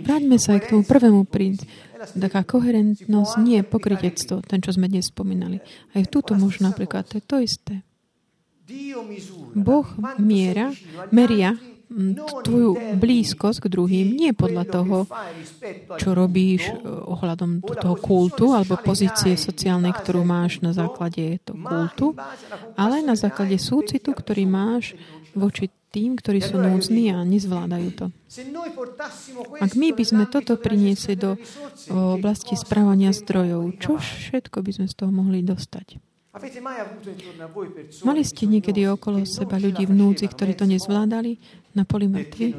Vráťme 0.03 0.37
sa 0.37 0.59
aj 0.59 0.61
k 0.61 0.71
tomu 0.77 0.83
prvému 0.85 1.25
princípu. 1.25 1.71
Taká 2.13 2.45
koherentnosť 2.45 3.33
nie 3.41 3.63
je 3.63 3.65
pokrytectvo, 3.65 4.45
ten, 4.45 4.61
čo 4.61 4.77
sme 4.77 4.91
dnes 4.91 5.09
spomínali. 5.09 5.63
Aj 5.97 6.05
tuto 6.11 6.37
možno 6.37 6.69
napríklad, 6.69 7.09
to 7.09 7.17
je 7.17 7.25
to 7.25 7.37
isté. 7.41 7.75
Boh 9.57 9.89
miera, 10.21 10.73
meria 11.09 11.57
tvoju 12.43 12.97
blízkosť 12.97 13.69
k 13.69 13.71
druhým 13.71 14.07
nie 14.17 14.33
podľa 14.33 14.65
toho, 14.65 14.97
čo 16.01 16.17
robíš 16.17 16.73
eh, 16.73 16.77
ohľadom 16.89 17.61
toho 17.61 17.97
kultu 18.01 18.57
alebo 18.57 18.81
pozície 18.81 19.37
sociálnej, 19.37 19.93
ktorú 19.93 20.25
máš 20.25 20.65
na 20.65 20.73
základe 20.73 21.41
toho 21.45 21.61
kultu, 21.61 22.07
ale 22.81 23.05
na 23.05 23.13
základe 23.13 23.61
súcitu, 23.61 24.17
ktorý 24.17 24.49
máš 24.49 24.97
voči 25.37 25.69
tým, 25.93 26.17
ktorí 26.17 26.41
sú 26.41 26.57
núdzni 26.57 27.13
a 27.13 27.21
nezvládajú 27.21 27.89
to. 27.93 28.07
Ak 29.61 29.77
my 29.77 29.93
by 29.93 30.05
sme 30.09 30.25
toto 30.27 30.57
priniesli 30.57 31.21
do 31.21 31.37
oblasti 31.93 32.57
správania 32.57 33.13
zdrojov, 33.13 33.77
čo 33.77 34.01
všetko 34.01 34.65
by 34.65 34.71
sme 34.73 34.87
z 34.89 34.95
toho 34.97 35.13
mohli 35.13 35.45
dostať? 35.45 36.01
Mali 38.09 38.25
ste 38.25 38.49
niekedy 38.49 38.89
okolo 38.89 39.29
seba 39.29 39.61
ľudí 39.61 39.85
v 39.85 39.93
núdzi, 39.93 40.33
ktorí 40.33 40.57
to 40.57 40.65
nezvládali 40.65 41.37
na 41.77 41.85
poli 41.85 42.09
mŕtvi, 42.09 42.57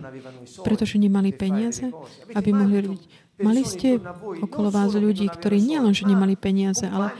pretože 0.61 1.01
nemali 1.01 1.33
peniaze, 1.33 1.89
aby 2.37 2.53
mohli 2.53 2.85
robiť. 2.85 3.01
Mali 3.41 3.65
ste 3.65 3.97
okolo 4.45 4.69
vás 4.69 4.93
ľudí, 4.93 5.25
ktorí 5.25 5.57
nielenže 5.57 6.05
nemali 6.05 6.37
peniaze, 6.37 6.85
ale 6.85 7.17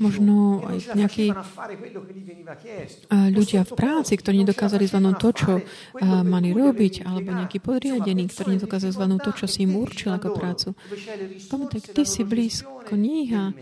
možno 0.00 0.64
aj 0.64 0.94
nejakí 0.94 1.34
ľudia 3.32 3.66
v 3.66 3.72
práci, 3.76 4.16
ktorí 4.16 4.46
nedokázali 4.46 4.88
zvládnuť 4.88 5.16
to, 5.18 5.30
čo 5.32 5.52
mali 6.24 6.54
robiť, 6.54 7.04
alebo 7.04 7.34
nejakí 7.34 7.58
podriadení, 7.58 8.30
ktorí 8.30 8.56
nedokázali 8.56 8.92
zvládnuť 8.94 9.20
to, 9.20 9.32
čo 9.42 9.46
si 9.50 9.66
im 9.66 9.76
určil 9.76 10.14
ako 10.14 10.28
prácu. 10.32 10.68
Pamätaj, 11.50 11.92
ty 11.92 12.02
si 12.06 12.22
blízko 12.22 12.94
nich 12.96 13.32
a 13.36 13.52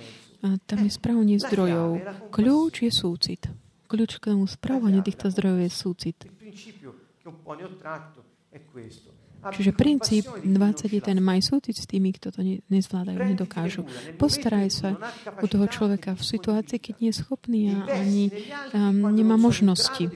tam 0.41 0.79
je 0.85 0.91
správanie 0.93 1.37
zdrojov. 1.37 2.01
Kľúč 2.33 2.85
je 2.87 2.93
súcit. 2.93 3.43
Kľúč 3.91 4.23
k 4.23 4.33
tomu 4.33 4.47
správaniu 4.47 5.03
týchto 5.03 5.29
zdrojov 5.29 5.67
je 5.67 5.71
súcit. 5.71 6.19
Čiže 9.41 9.73
princíp 9.73 10.29
20 10.45 10.93
je 10.93 11.01
ten 11.01 11.19
maj 11.25 11.41
súcit 11.41 11.73
s 11.73 11.89
tými, 11.89 12.13
kto 12.13 12.29
to 12.29 12.41
nezvládajú, 12.69 13.19
nedokážu. 13.25 13.89
Postaraj 14.21 14.69
sa 14.69 14.89
u 15.41 15.47
toho 15.49 15.65
človeka 15.65 16.13
v 16.13 16.23
situácii, 16.23 16.77
keď 16.77 16.95
nie 17.01 17.09
je 17.09 17.17
schopný 17.17 17.61
a 17.73 17.89
ani 17.89 18.29
um, 18.77 19.09
nemá 19.17 19.41
možnosti. 19.41 20.13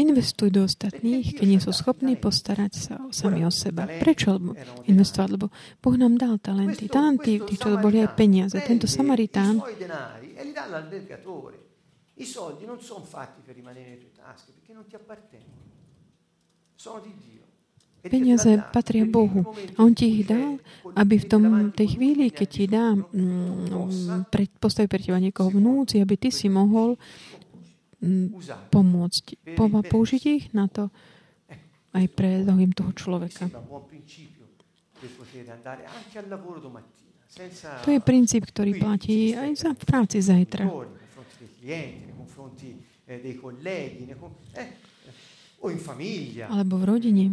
Investuj 0.00 0.48
do 0.48 0.64
ostatných, 0.64 1.36
keď 1.36 1.46
nie 1.48 1.60
sú 1.60 1.76
schopní 1.76 2.16
postarať 2.16 2.72
sa 2.72 2.94
sami 3.12 3.44
o 3.44 3.52
seba. 3.52 3.84
Prečo 3.84 4.40
investovať? 4.88 5.28
Lebo 5.28 5.52
Boh 5.84 5.96
nám 6.00 6.16
dal 6.16 6.40
talenty. 6.40 6.88
Talenty, 6.88 7.40
čo 7.44 7.76
boli 7.76 8.00
aj 8.00 8.16
peniaze. 8.16 8.56
Tento 8.64 8.88
Samaritán 8.88 9.60
i 12.18 12.24
soldi 12.24 12.64
non 12.64 12.80
sono 12.80 13.04
fatti 13.04 13.40
per 13.44 13.54
rimanere 13.54 13.90
nelle 13.90 13.98
tue 13.98 14.10
tasche 14.12 14.50
perché 14.52 14.72
non 14.72 14.84
ti 14.86 14.96
appartengono. 14.96 15.77
Peniaze 17.98 18.62
patria 18.70 19.04
Bohu. 19.04 19.42
A 19.74 19.82
On 19.82 19.90
ti 19.90 20.22
ich 20.22 20.22
dal, 20.24 20.62
aby 20.94 21.18
v 21.18 21.26
tom, 21.26 21.42
tej 21.74 21.98
chvíli, 21.98 22.30
keď 22.30 22.48
ti 22.48 22.64
dá, 22.70 22.94
postaví 24.62 24.86
pre 24.86 25.02
teba 25.02 25.18
niekoho 25.18 25.50
vnúci, 25.50 25.98
aby 25.98 26.14
ty 26.14 26.30
si 26.30 26.46
mohol 26.46 26.94
pomôcť, 28.70 29.58
po, 29.58 29.66
použiť 29.66 30.22
ich 30.30 30.44
na 30.54 30.70
to. 30.70 30.88
Aj 31.90 32.06
pre 32.06 32.46
záujem 32.46 32.70
toho 32.70 32.94
človeka. 32.94 33.50
To 37.82 37.88
je 37.90 38.00
princíp, 38.00 38.46
ktorý 38.46 38.78
platí 38.78 39.34
aj 39.34 39.50
za 39.58 39.70
práci 39.74 40.22
zajtra 40.22 40.68
alebo 46.48 46.74
v 46.78 46.84
rodine. 46.86 47.24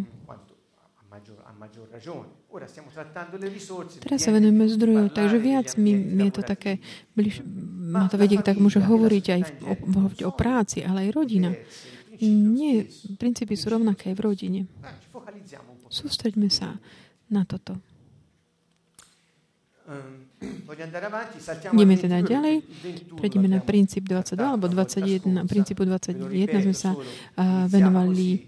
Teraz 4.04 4.20
sa 4.20 4.32
venujeme 4.36 4.66
zdrojov, 4.68 5.16
takže 5.16 5.38
viac 5.40 5.68
mi, 5.80 5.96
mi 5.96 6.28
je 6.28 6.34
to 6.36 6.44
také, 6.44 6.84
bliž, 7.16 7.40
ma 7.88 8.12
to 8.12 8.20
vedie 8.20 8.42
tak 8.44 8.60
môže 8.60 8.84
hovoriť 8.84 9.26
aj 9.32 9.42
o, 9.64 9.74
o, 9.74 10.02
o 10.12 10.32
práci, 10.36 10.84
ale 10.84 11.08
aj 11.08 11.16
rodina. 11.16 11.50
Nie, 12.20 12.88
princípy 13.20 13.56
sú 13.56 13.72
rovnaké 13.72 14.12
aj 14.12 14.16
v 14.16 14.24
rodine. 14.24 14.60
Sústreďme 15.88 16.52
sa 16.52 16.80
na 17.32 17.44
toto. 17.48 17.80
Ehm, 19.86 20.26
Ideme 21.74 21.96
teda 21.96 22.20
ďalej. 22.22 22.56
Prejdeme 23.18 23.48
na 23.48 23.60
princíp 23.62 24.08
22 24.10 24.40
alebo 24.42 24.66
21. 24.68 25.26
Na 25.30 25.44
princípu 25.44 25.86
21 25.86 26.66
sme 26.66 26.76
sa 26.76 26.92
venovali 27.70 28.44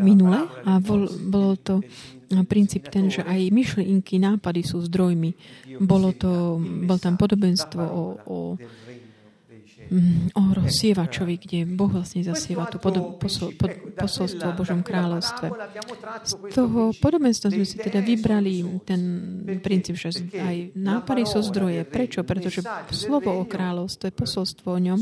minule 0.00 0.40
a 0.64 0.80
bol, 0.80 1.04
bolo 1.28 1.52
to 1.60 1.84
princíp 2.48 2.88
ten, 2.90 3.12
že 3.12 3.22
aj 3.22 3.52
myšlienky, 3.52 4.18
nápady 4.18 4.66
sú 4.66 4.82
zdrojmi. 4.82 5.36
Bolo 5.84 6.10
to, 6.16 6.58
bol 6.58 6.98
tam 6.98 7.14
podobenstvo 7.20 7.82
o, 7.84 8.04
o 8.26 8.38
o 10.34 10.42
rozsievačovi, 10.52 11.34
kde 11.38 11.58
Boh 11.66 11.90
vlastne 11.90 12.22
zasieva 12.26 12.66
tú 12.66 12.82
pod, 12.82 13.18
posol, 13.22 13.54
pod, 13.54 13.70
posolstvo 13.94 14.52
o 14.52 14.58
Božom 14.58 14.82
kráľovstve. 14.82 15.46
Z 16.26 16.32
toho 16.54 16.90
podobenstva 16.98 17.54
sme 17.54 17.66
si 17.66 17.78
teda 17.78 18.02
vybrali 18.02 18.66
ten 18.82 19.00
princíp, 19.62 19.94
že 19.94 20.14
aj 20.34 20.74
nápady 20.74 21.22
sú 21.26 21.40
zdroje. 21.46 21.86
Prečo? 21.86 22.26
Pretože 22.26 22.66
slovo 22.90 23.30
o 23.38 23.44
kráľovstve, 23.46 24.10
posolstvo 24.10 24.68
o 24.74 24.80
ňom 24.80 25.00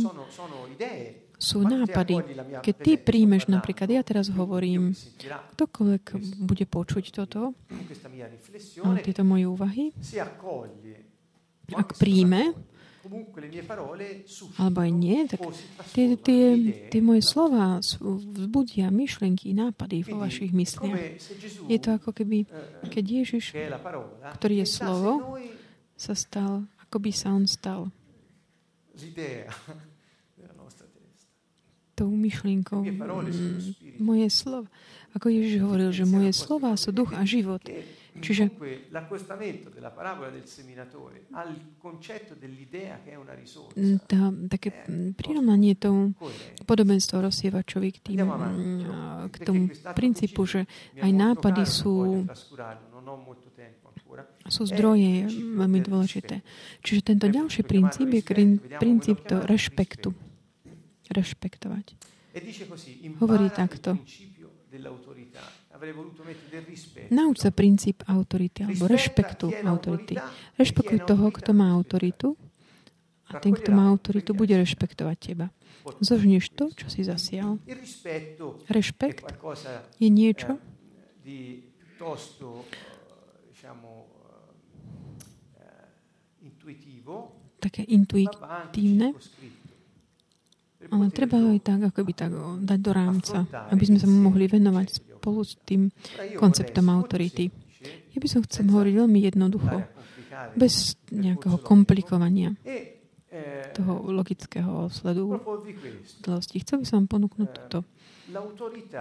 sú 1.35 1.61
nápady. 1.61 2.25
Keď 2.65 2.75
ty 2.81 2.93
príjmeš, 2.97 3.51
napríklad 3.53 3.91
ja 3.91 4.03
teraz 4.07 4.33
hovorím, 4.33 4.97
ktokoľvek 5.59 6.05
bude 6.41 6.65
počuť 6.65 7.05
toto, 7.13 7.53
tieto 9.05 9.23
moje 9.27 9.45
úvahy, 9.45 9.93
ak 11.73 11.97
príjme, 11.97 12.53
alebo 14.57 14.79
aj 14.81 14.93
nie, 14.93 15.29
tak 15.29 15.41
tie, 15.93 16.17
tie, 16.17 16.43
tie 16.89 17.01
moje 17.05 17.23
slova 17.23 17.79
vzbudia 18.01 18.89
myšlenky, 18.89 19.53
nápady 19.53 20.03
vo 20.09 20.25
vašich 20.25 20.53
mysliach. 20.57 21.21
Je 21.69 21.79
to 21.81 21.97
ako 21.97 22.11
keby, 22.17 22.49
eh, 22.49 22.89
keď 22.89 23.05
Ježiš, 23.25 23.53
ktorý 24.41 24.65
je 24.65 24.69
slovo, 24.69 25.37
sa 25.95 26.15
stal, 26.17 26.65
ako 26.89 26.97
by 26.99 27.11
sa 27.13 27.37
on 27.37 27.45
stal. 27.47 27.93
Tou 31.95 32.11
myšlienkou. 32.11 32.83
Mm, 32.83 34.03
moje 34.03 34.27
slovo. 34.27 34.67
Ako 35.15 35.31
Ježiš 35.31 35.63
hovoril, 35.63 35.95
že 35.95 36.03
moje 36.03 36.35
slova 36.35 36.75
sú 36.75 36.91
duch 36.91 37.15
a 37.15 37.23
život. 37.23 37.63
Čiže 38.15 38.47
tá, 44.07 44.21
také 44.47 44.69
prirovnanie 45.19 45.75
tomu 45.75 46.15
podobenstvo 46.63 47.19
rozsievačovi 47.19 47.89
k, 47.91 47.99
tým, 47.99 48.19
k 49.31 49.37
tomu 49.43 49.63
princípu, 49.99 50.47
že 50.47 50.61
aj 51.03 51.11
nápady 51.11 51.63
sú 51.67 52.23
sú 54.47 54.63
zdroje 54.69 55.27
veľmi 55.57 55.81
dôležité. 55.83 56.45
Čiže 56.85 57.01
tento 57.15 57.27
ďalší 57.27 57.65
princíp 57.65 58.09
je 58.13 58.23
princíp 58.79 59.25
to 59.25 59.43
rešpektu. 59.43 60.13
Rešpektovať. 61.11 61.87
E 62.35 62.41
Hovorí 63.19 63.49
takto. 63.51 63.97
Nauč 67.11 67.37
sa 67.43 67.51
princíp 67.51 68.07
autority 68.07 68.63
alebo 68.63 68.87
rešpektu 68.87 69.51
autority. 69.67 70.17
Rešpekuj 70.55 71.03
toho, 71.03 71.35
kto 71.35 71.51
má 71.51 71.75
autoritu 71.75 72.39
a 73.29 73.43
ten, 73.43 73.53
kto 73.57 73.75
má 73.75 73.91
autoritu, 73.91 74.37
bude 74.37 74.55
rešpektovať 74.55 75.17
teba. 75.19 75.47
Zožnieš 76.01 76.55
to, 76.55 76.71
čo 76.73 76.87
si 76.89 77.03
zasial. 77.05 77.59
Rešpekt 78.71 79.27
je 79.99 80.09
niečo, 80.09 80.57
také 87.61 87.83
intuitívne, 87.85 89.17
ale 90.93 91.05
treba 91.09 91.41
aj 91.41 91.61
tak, 91.65 91.81
ako 91.89 92.01
by 92.05 92.13
tak 92.13 92.33
dať 92.61 92.79
do 92.81 92.93
rámca, 92.93 93.37
aby 93.73 93.85
sme 93.89 93.99
sa 94.01 94.05
mu 94.05 94.29
mohli 94.29 94.45
venovať 94.45 95.14
spolu 95.25 95.41
s 95.41 95.57
tým 95.65 95.89
konceptom 96.37 96.93
autority. 96.93 97.49
Ja 98.13 98.21
by 98.21 98.29
som 98.29 98.45
chcel 98.45 98.69
hovoriť 98.69 98.95
veľmi 99.01 99.21
jednoducho, 99.25 99.89
bez 100.53 101.01
nejakého 101.09 101.57
komplikovania 101.65 102.53
toho 103.73 104.13
logického 104.13 104.93
sledu 104.93 105.41
dlosti. 106.21 106.61
Chcel 106.61 106.85
by 106.85 106.87
som 106.87 106.97
vám 107.03 107.09
ponúknuť 107.09 107.49
toto. 107.57 107.89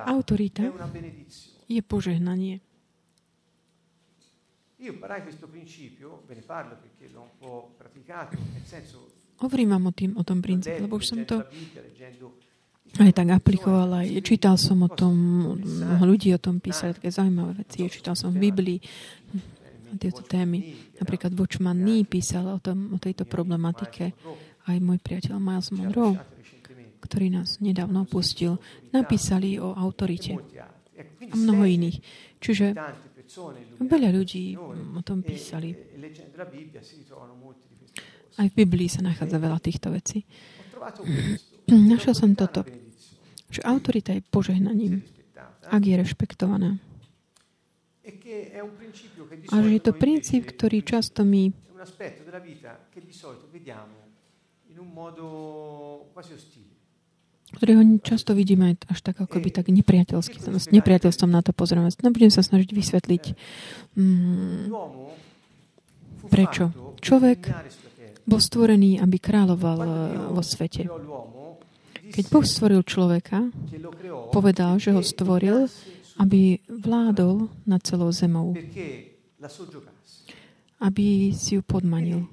Autorita 0.08 0.64
je 1.68 1.82
požehnanie. 1.84 2.64
Hovorím 9.44 9.70
vám 9.76 9.84
o, 9.88 9.94
tým, 9.96 10.12
o 10.16 10.24
tom 10.24 10.40
princípe, 10.40 10.80
lebo 10.80 11.00
už 11.00 11.06
som 11.08 11.20
to 11.28 11.44
aj 12.94 13.12
tak 13.14 13.28
aplikovala. 13.34 14.06
Čítal 14.22 14.54
som 14.62 14.86
o 14.86 14.90
tom, 14.92 15.16
ľudí 16.02 16.30
o 16.36 16.40
tom 16.42 16.62
písali 16.62 16.94
také 16.94 17.10
zaujímavé 17.10 17.66
veci. 17.66 17.90
Čítal 17.90 18.14
som 18.14 18.30
v 18.30 18.50
Biblii 18.50 18.80
tieto 19.98 20.22
témy. 20.22 20.78
Napríklad 20.98 21.34
Watchman 21.34 21.78
Nee 21.82 22.06
písal 22.06 22.46
o, 22.50 22.60
tom, 22.62 22.94
o 22.94 22.98
tejto 23.02 23.26
problematike. 23.26 24.14
Aj 24.70 24.78
môj 24.80 25.02
priateľ 25.02 25.42
Miles 25.42 25.70
Monroe, 25.74 26.22
ktorý 27.04 27.34
nás 27.34 27.60
nedávno 27.60 28.06
opustil, 28.08 28.62
napísali 28.94 29.58
o 29.60 29.74
autorite. 29.74 30.40
A 31.24 31.36
mnoho 31.36 31.66
iných. 31.66 31.98
Čiže 32.40 32.78
veľa 33.82 34.10
ľudí 34.14 34.54
o 34.60 35.02
tom 35.02 35.26
písali. 35.26 35.74
Aj 38.34 38.48
v 38.50 38.54
Biblii 38.54 38.90
sa 38.90 39.02
nachádza 39.06 39.38
veľa 39.42 39.60
týchto 39.62 39.90
vecí. 39.94 40.26
Našiel 41.72 42.16
som 42.16 42.36
toto 42.36 42.64
že 43.54 43.62
autorita 43.62 44.18
je 44.18 44.26
požehnaním, 44.34 45.06
ak 45.70 45.82
je 45.86 45.94
rešpektovaná. 45.94 46.82
A 49.54 49.56
že 49.62 49.70
je 49.78 49.82
to 49.82 49.94
princíp, 49.94 50.50
ktorý 50.50 50.82
často 50.82 51.22
my 51.22 51.54
ktorého 57.54 57.86
často 58.02 58.34
vidíme 58.34 58.74
až 58.90 59.00
tak 59.06 59.22
ako 59.22 59.38
by 59.38 59.50
tak 59.54 59.70
nepriateľský, 59.70 60.42
s 60.58 60.74
nepriateľstvom 60.74 61.30
na 61.30 61.46
to 61.46 61.54
pozrieme. 61.54 61.86
No 62.02 62.10
budem 62.10 62.34
sa 62.34 62.42
snažiť 62.42 62.74
vysvetliť, 62.74 63.24
mm, 63.94 64.74
prečo. 66.34 66.74
Človek 66.98 67.40
bol 68.26 68.40
stvorený, 68.42 68.98
aby 68.98 69.22
kráľoval 69.22 69.78
eh, 69.84 69.90
vo 70.34 70.42
svete. 70.42 70.88
Keď 72.14 72.26
Boh 72.30 72.46
stvoril 72.46 72.86
človeka, 72.86 73.50
povedal, 74.30 74.78
že 74.78 74.94
ho 74.94 75.02
stvoril, 75.02 75.66
aby 76.22 76.62
vládol 76.70 77.50
nad 77.66 77.82
celou 77.82 78.14
zemou. 78.14 78.54
Aby 80.78 81.34
si 81.34 81.58
ju 81.58 81.62
podmanil. 81.66 82.30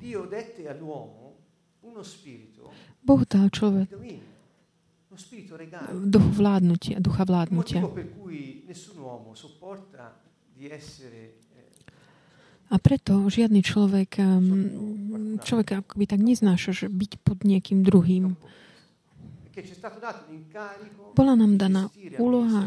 Boh 3.01 3.23
dal 3.25 3.49
človek 3.49 3.89
duch 5.91 6.29
vládnutia, 6.39 6.97
ducha 7.03 7.25
vládnutia. 7.27 7.83
A 12.71 12.75
preto 12.79 13.13
žiadny 13.27 13.61
človek, 13.67 14.11
človek 15.43 15.69
akoby 15.83 16.05
tak 16.07 16.21
neznáša, 16.23 16.71
že 16.71 16.87
byť 16.87 17.13
pod 17.27 17.43
niekým 17.43 17.83
druhým. 17.83 18.39
Bola 21.17 21.35
nám 21.35 21.59
daná 21.59 21.91
úloha 22.19 22.63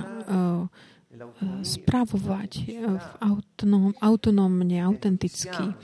správovať 1.61 2.51
uh, 2.73 2.97
autonóm, 3.21 3.93
autonómne, 4.01 4.81
autenticky, 4.81 5.77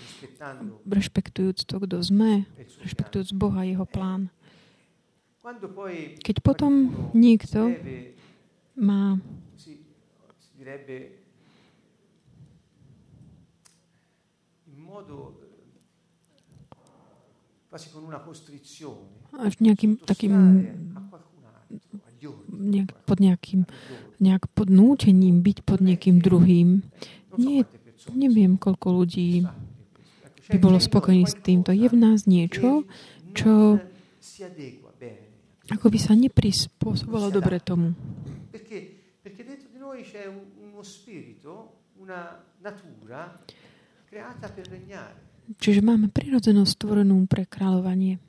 rešpektujúc 0.89 1.69
to, 1.69 1.77
kto 1.85 2.01
sme, 2.01 2.49
rešpektujúc 2.81 3.37
Boha, 3.37 3.61
Jeho 3.61 3.85
plán. 3.85 4.33
Keď 6.19 6.35
potom 6.41 6.89
niekto 7.13 7.77
má 8.73 9.21
až 19.37 19.59
nejakým 19.61 20.01
takým 20.01 20.33
nejak, 22.49 22.89
pod 23.05 23.17
nejakým 23.21 23.69
nejak 24.19 24.43
pod 24.51 24.67
nútením 24.67 25.39
byť 25.39 25.57
pod 25.63 25.79
niekým 25.79 26.19
druhým. 26.19 26.83
Nie, 27.39 27.63
neviem, 28.11 28.59
koľko 28.59 29.03
ľudí 29.03 29.47
by 30.49 30.57
bolo 30.57 30.81
spokojní 30.81 31.23
s 31.29 31.37
týmto. 31.39 31.71
Je 31.71 31.87
v 31.87 31.97
nás 31.97 32.25
niečo, 32.25 32.83
čo 33.37 33.79
ako 35.69 35.85
by 35.93 35.99
sa 36.01 36.17
neprispôsobilo 36.17 37.29
dobre 37.29 37.61
tomu. 37.61 37.93
Čiže 45.49 45.81
máme 45.81 46.07
prirodzenú 46.09 46.65
stvorenú 46.65 47.25
pre 47.29 47.45
kráľovanie. 47.45 48.28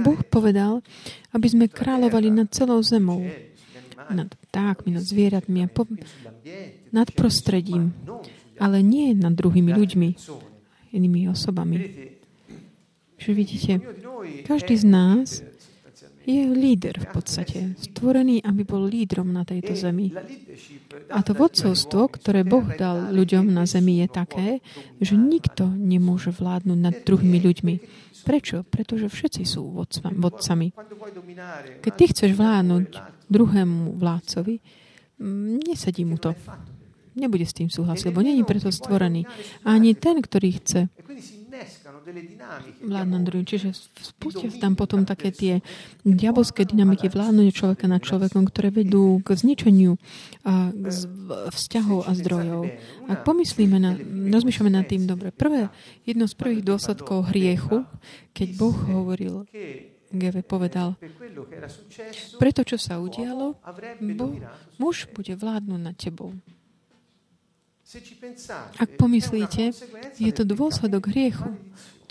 Boh 0.00 0.20
povedal, 0.32 0.80
aby 1.36 1.46
sme 1.46 1.66
kráľovali 1.68 2.32
nad 2.32 2.48
celou 2.48 2.80
zemou, 2.80 3.20
nad 4.10 4.30
ptákmi, 4.48 4.96
nad 4.96 5.04
zvieratmi 5.04 5.64
a 5.64 5.68
po, 5.68 5.84
nad 6.90 7.08
prostredím, 7.12 7.92
ale 8.56 8.80
nie 8.80 9.12
nad 9.12 9.36
druhými 9.36 9.76
ľuďmi, 9.76 10.08
inými 10.96 11.28
osobami. 11.28 11.76
Že 13.20 13.30
vidíte, 13.36 13.72
každý 14.48 14.80
z 14.80 14.86
nás 14.88 15.44
je 16.20 16.42
líder 16.44 17.00
v 17.00 17.08
podstate, 17.16 17.58
stvorený, 17.80 18.44
aby 18.44 18.62
bol 18.68 18.84
lídrom 18.84 19.32
na 19.32 19.48
tejto 19.48 19.72
zemi. 19.72 20.12
A 21.08 21.24
to 21.24 21.32
vodcovstvo, 21.32 22.12
ktoré 22.12 22.44
Boh 22.44 22.64
dal 22.76 23.08
ľuďom 23.08 23.48
na 23.48 23.64
zemi, 23.64 24.04
je 24.04 24.08
také, 24.08 24.48
že 25.00 25.16
nikto 25.16 25.64
nemôže 25.64 26.28
vládnuť 26.28 26.78
nad 26.78 26.94
druhými 27.02 27.38
ľuďmi. 27.40 27.74
Prečo? 28.20 28.68
Pretože 28.68 29.08
všetci 29.08 29.42
sú 29.48 29.64
vodcami. 29.72 30.76
Keď 31.80 31.92
ty 31.96 32.04
chceš 32.12 32.30
vládnuť 32.36 32.86
druhému 33.32 33.96
vládcovi, 33.96 34.60
mm, 35.16 35.64
nesedí 35.72 36.04
mu 36.04 36.20
to. 36.20 36.36
Nebude 37.16 37.42
s 37.48 37.56
tým 37.56 37.72
súhlasiť, 37.72 38.12
lebo 38.12 38.22
není 38.22 38.44
preto 38.44 38.68
stvorený. 38.70 39.24
Ani 39.66 39.96
ten, 39.96 40.20
ktorý 40.20 40.62
chce 40.62 40.92
vládnu 42.82 43.16
druhým. 43.24 43.46
Čiže 43.46 43.74
spustia 44.00 44.50
tam 44.58 44.74
potom 44.76 45.06
také 45.06 45.30
tie 45.30 45.54
diabolské 46.02 46.66
dynamiky 46.66 47.08
vládnutia 47.08 47.52
človeka 47.54 47.86
nad 47.86 48.02
človekom, 48.02 48.46
ktoré 48.48 48.70
vedú 48.74 49.22
k 49.24 49.34
zničeniu 49.34 49.96
a 50.44 50.74
k 50.74 50.86
vzťahov 51.50 52.06
a 52.06 52.12
zdrojov. 52.16 52.62
Ak 53.08 53.22
pomyslíme, 53.22 53.76
na, 53.78 53.96
rozmýšľame 54.34 54.70
nad 54.72 54.86
tým 54.86 55.06
dobre. 55.06 55.30
Prvé, 55.34 55.70
jedno 56.04 56.26
z 56.26 56.34
prvých 56.34 56.62
dôsledkov 56.66 57.30
hriechu, 57.30 57.86
keď 58.34 58.48
Boh 58.56 58.76
hovoril, 58.76 59.46
Geve 60.10 60.42
povedal, 60.42 60.98
preto, 62.42 62.66
čo 62.66 62.74
sa 62.82 62.98
udialo, 62.98 63.54
Boh, 64.18 64.34
muž 64.82 65.06
bude 65.14 65.38
vládnuť 65.38 65.80
nad 65.80 65.94
tebou. 65.94 66.34
Ak 68.78 68.90
pomyslíte, 68.98 69.74
je 70.18 70.32
to 70.34 70.46
dôsledok 70.46 71.10
hriechu. 71.10 71.58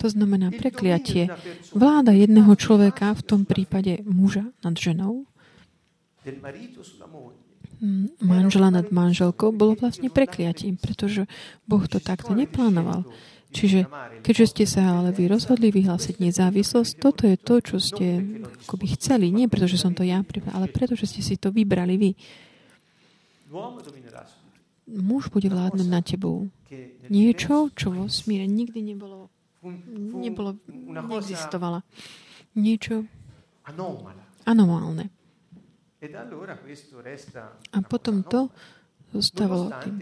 To 0.00 0.06
znamená 0.08 0.48
prekliatie. 0.48 1.28
Vláda 1.76 2.16
jedného 2.16 2.48
človeka, 2.56 3.12
v 3.12 3.22
tom 3.22 3.42
prípade 3.44 4.00
muža 4.08 4.48
nad 4.64 4.72
ženou, 4.72 5.28
manžela 8.20 8.68
nad 8.72 8.88
manželkou, 8.88 9.52
bolo 9.52 9.76
vlastne 9.76 10.08
prekliatím, 10.08 10.80
pretože 10.80 11.28
Boh 11.68 11.84
to 11.84 12.00
takto 12.00 12.32
neplánoval. 12.32 13.04
Čiže 13.50 13.90
keďže 14.22 14.46
ste 14.46 14.64
sa 14.64 15.02
ale 15.02 15.10
vy 15.10 15.26
rozhodli 15.26 15.74
vyhlásiť 15.74 16.22
nezávislosť, 16.22 16.92
toto 17.02 17.26
je 17.26 17.34
to, 17.34 17.58
čo 17.58 17.76
ste 17.82 18.06
akoby 18.64 18.94
chceli. 18.94 19.34
Nie 19.34 19.50
preto, 19.50 19.66
že 19.66 19.80
som 19.80 19.90
to 19.90 20.06
ja 20.06 20.22
ale 20.54 20.66
preto, 20.70 20.94
že 20.94 21.10
ste 21.10 21.20
si 21.20 21.34
to 21.34 21.50
vybrali 21.50 21.98
vy 21.98 22.10
muž 24.90 25.30
bude 25.30 25.46
vládnuť 25.46 25.88
na 25.88 26.02
tebou. 26.02 26.50
Niečo, 27.10 27.70
čo 27.74 27.90
vo 27.90 28.06
smíre 28.06 28.46
nikdy 28.46 28.94
nebolo, 28.94 29.30
nebolo 29.62 30.56
neexistovalo. 30.66 31.84
Niečo 32.56 33.04
anomálne. 34.44 35.12
A 37.70 37.78
potom 37.84 38.24
to 38.24 38.48
zostávalo 39.12 39.68
tým. 39.84 40.00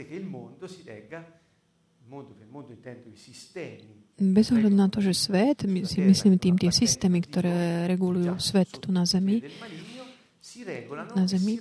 Bez 4.19 4.47
ohľadu 4.51 4.77
na 4.79 4.89
to, 4.89 4.99
že 5.05 5.13
svet, 5.13 5.69
my 5.69 5.85
si 5.85 6.01
myslím 6.01 6.41
tým 6.41 6.57
tie 6.57 6.73
systémy, 6.73 7.21
ktoré 7.23 7.85
regulujú 7.91 8.41
svet 8.41 8.81
tu 8.81 8.89
na 8.89 9.05
Zemi, 9.05 9.45
na 11.13 11.25
Zemi, 11.29 11.61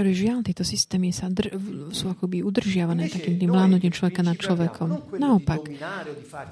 ktoré 0.00 0.16
žiaľ, 0.16 0.40
tieto 0.40 0.64
systémy 0.64 1.12
sa 1.12 1.28
dr- 1.28 1.52
sú 1.92 2.08
akoby 2.08 2.40
udržiavané 2.40 3.12
takým 3.12 3.36
tým 3.36 3.52
vládnutím 3.52 3.92
človeka 3.92 4.24
nad 4.24 4.40
človekom. 4.40 5.12
Naopak, 5.20 5.60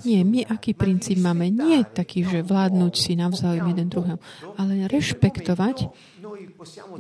nie, 0.05 0.21
my 0.21 0.45
aký 0.45 0.77
princíp 0.77 1.17
máme? 1.17 1.49
Nie 1.49 1.81
taký, 1.89 2.29
že 2.29 2.45
vládnuť 2.45 2.93
si 2.93 3.17
navzájom 3.17 3.73
jeden 3.73 3.89
druhého, 3.89 4.21
ale 4.61 4.85
rešpektovať 4.93 5.89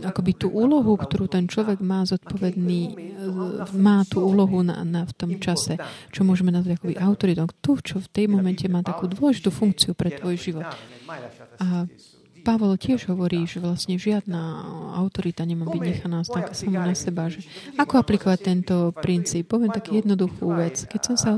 akoby 0.08 0.32
tú 0.40 0.48
úlohu, 0.48 0.96
ktorú 0.96 1.28
ten 1.28 1.44
človek 1.44 1.84
má 1.84 2.08
zodpovedný, 2.08 2.80
e, 2.88 2.92
má 3.76 4.08
tú 4.08 4.24
úlohu 4.24 4.64
na, 4.64 4.88
na, 4.88 5.04
v 5.04 5.12
tom 5.12 5.36
čase, 5.36 5.76
čo 6.08 6.24
môžeme 6.24 6.48
nazvať 6.48 6.80
akoby 6.80 6.94
autoritou. 6.96 7.44
Tu, 7.60 7.76
čo 7.84 8.00
v 8.00 8.08
tej 8.08 8.24
momente 8.32 8.64
má 8.72 8.80
takú 8.80 9.04
dôležitú 9.04 9.52
funkciu 9.52 9.92
pre 9.92 10.16
tvoj 10.16 10.40
život. 10.40 10.64
A 11.60 11.84
Pavol 12.48 12.80
tiež 12.80 13.12
hovorí, 13.12 13.44
že 13.44 13.60
vlastne 13.60 14.00
žiadna 14.00 14.40
autorita 14.96 15.44
nemá 15.44 15.68
byť 15.68 15.82
nechaná 15.84 16.24
tak 16.24 16.56
sama 16.56 16.88
na 16.88 16.96
seba. 16.96 17.28
Že 17.28 17.44
ako 17.76 18.00
aplikovať 18.00 18.38
tento 18.40 18.76
princíp? 18.96 19.52
Poviem 19.52 19.68
taký 19.68 20.00
jednoduchú 20.00 20.48
vec. 20.56 20.88
Keď 20.88 21.00
som 21.04 21.16
sa 21.20 21.30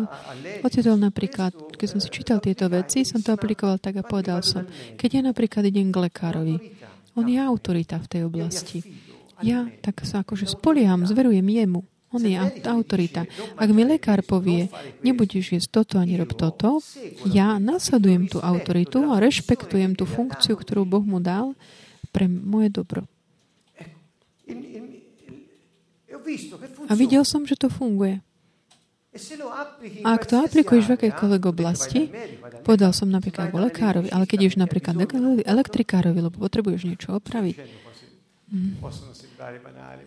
ocitol 0.63 1.03
napríklad, 1.03 1.51
keď 1.75 1.89
som 1.91 1.99
si 1.99 2.15
čítal 2.15 2.39
tieto 2.39 2.71
veci, 2.71 3.03
som 3.03 3.19
to 3.19 3.35
aplikoval 3.35 3.83
tak 3.83 3.99
a 3.99 4.07
povedal 4.07 4.39
som, 4.47 4.63
keď 4.95 5.11
ja 5.19 5.23
napríklad 5.27 5.67
idem 5.67 5.91
k 5.91 5.99
lekárovi, 5.99 6.79
on 7.19 7.27
je 7.27 7.43
autorita 7.43 7.99
v 7.99 8.07
tej 8.07 8.23
oblasti. 8.31 8.79
Ja 9.43 9.67
tak 9.83 10.07
sa 10.07 10.23
akože 10.23 10.47
spolieham, 10.47 11.03
zverujem 11.11 11.43
jemu. 11.43 11.83
On 12.11 12.19
je 12.19 12.35
autorita. 12.67 13.23
Ak 13.55 13.71
mi 13.71 13.87
lekár 13.87 14.27
povie, 14.27 14.67
nebudeš 15.07 15.55
jesť 15.55 15.83
toto 15.83 15.95
ani 16.03 16.19
rob 16.19 16.35
toto, 16.35 16.83
ja 17.31 17.63
nasledujem 17.63 18.27
tú 18.27 18.43
autoritu 18.43 19.07
a 19.15 19.23
rešpektujem 19.23 19.95
tú 19.95 20.11
funkciu, 20.11 20.59
ktorú 20.59 20.83
Boh 20.83 21.07
mu 21.07 21.23
dal 21.23 21.55
pre 22.11 22.27
moje 22.27 22.75
dobro. 22.75 23.07
A 26.91 26.93
videl 26.99 27.23
som, 27.23 27.47
že 27.47 27.55
to 27.55 27.71
funguje. 27.71 28.19
A 30.07 30.15
ak 30.15 30.23
to 30.31 30.39
aplikuješ 30.39 30.87
v 30.87 30.95
akejkoľvek 30.95 31.43
oblasti, 31.51 32.07
povedal 32.63 32.95
som 32.95 33.11
napríklad 33.11 33.51
o 33.51 33.59
lekárovi, 33.59 34.07
ale 34.11 34.23
keď 34.23 34.51
ješ 34.51 34.57
napríklad 34.59 34.95
elektrikárovi, 35.43 36.19
lebo 36.23 36.39
potrebuješ 36.39 36.87
niečo 36.87 37.19
opraviť. 37.19 37.90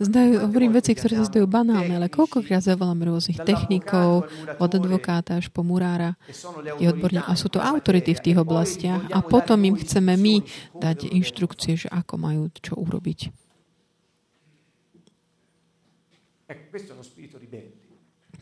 Zdajú, 0.04 0.44
hovorím 0.44 0.76
veci, 0.76 0.92
ktoré 0.92 1.16
sa 1.16 1.32
zdajú 1.32 1.48
banálne, 1.48 1.96
ale 1.96 2.12
koľkokrát 2.12 2.60
zavoláme 2.60 3.08
rôznych 3.08 3.40
technikov, 3.40 4.28
od 4.60 4.72
advokáta 4.76 5.40
až 5.40 5.48
po 5.48 5.64
murára 5.64 6.20
je 6.76 6.86
odborne, 6.92 7.24
a 7.24 7.32
sú 7.40 7.48
to 7.48 7.64
autority 7.64 8.12
v 8.12 8.20
tých 8.20 8.38
oblastiach 8.44 9.08
a 9.16 9.24
potom 9.24 9.64
im 9.64 9.80
chceme 9.80 10.20
my 10.20 10.44
dať 10.76 11.08
inštrukcie, 11.16 11.80
že 11.80 11.88
ako 11.88 12.20
majú 12.20 12.52
čo 12.60 12.76
urobiť. 12.76 13.32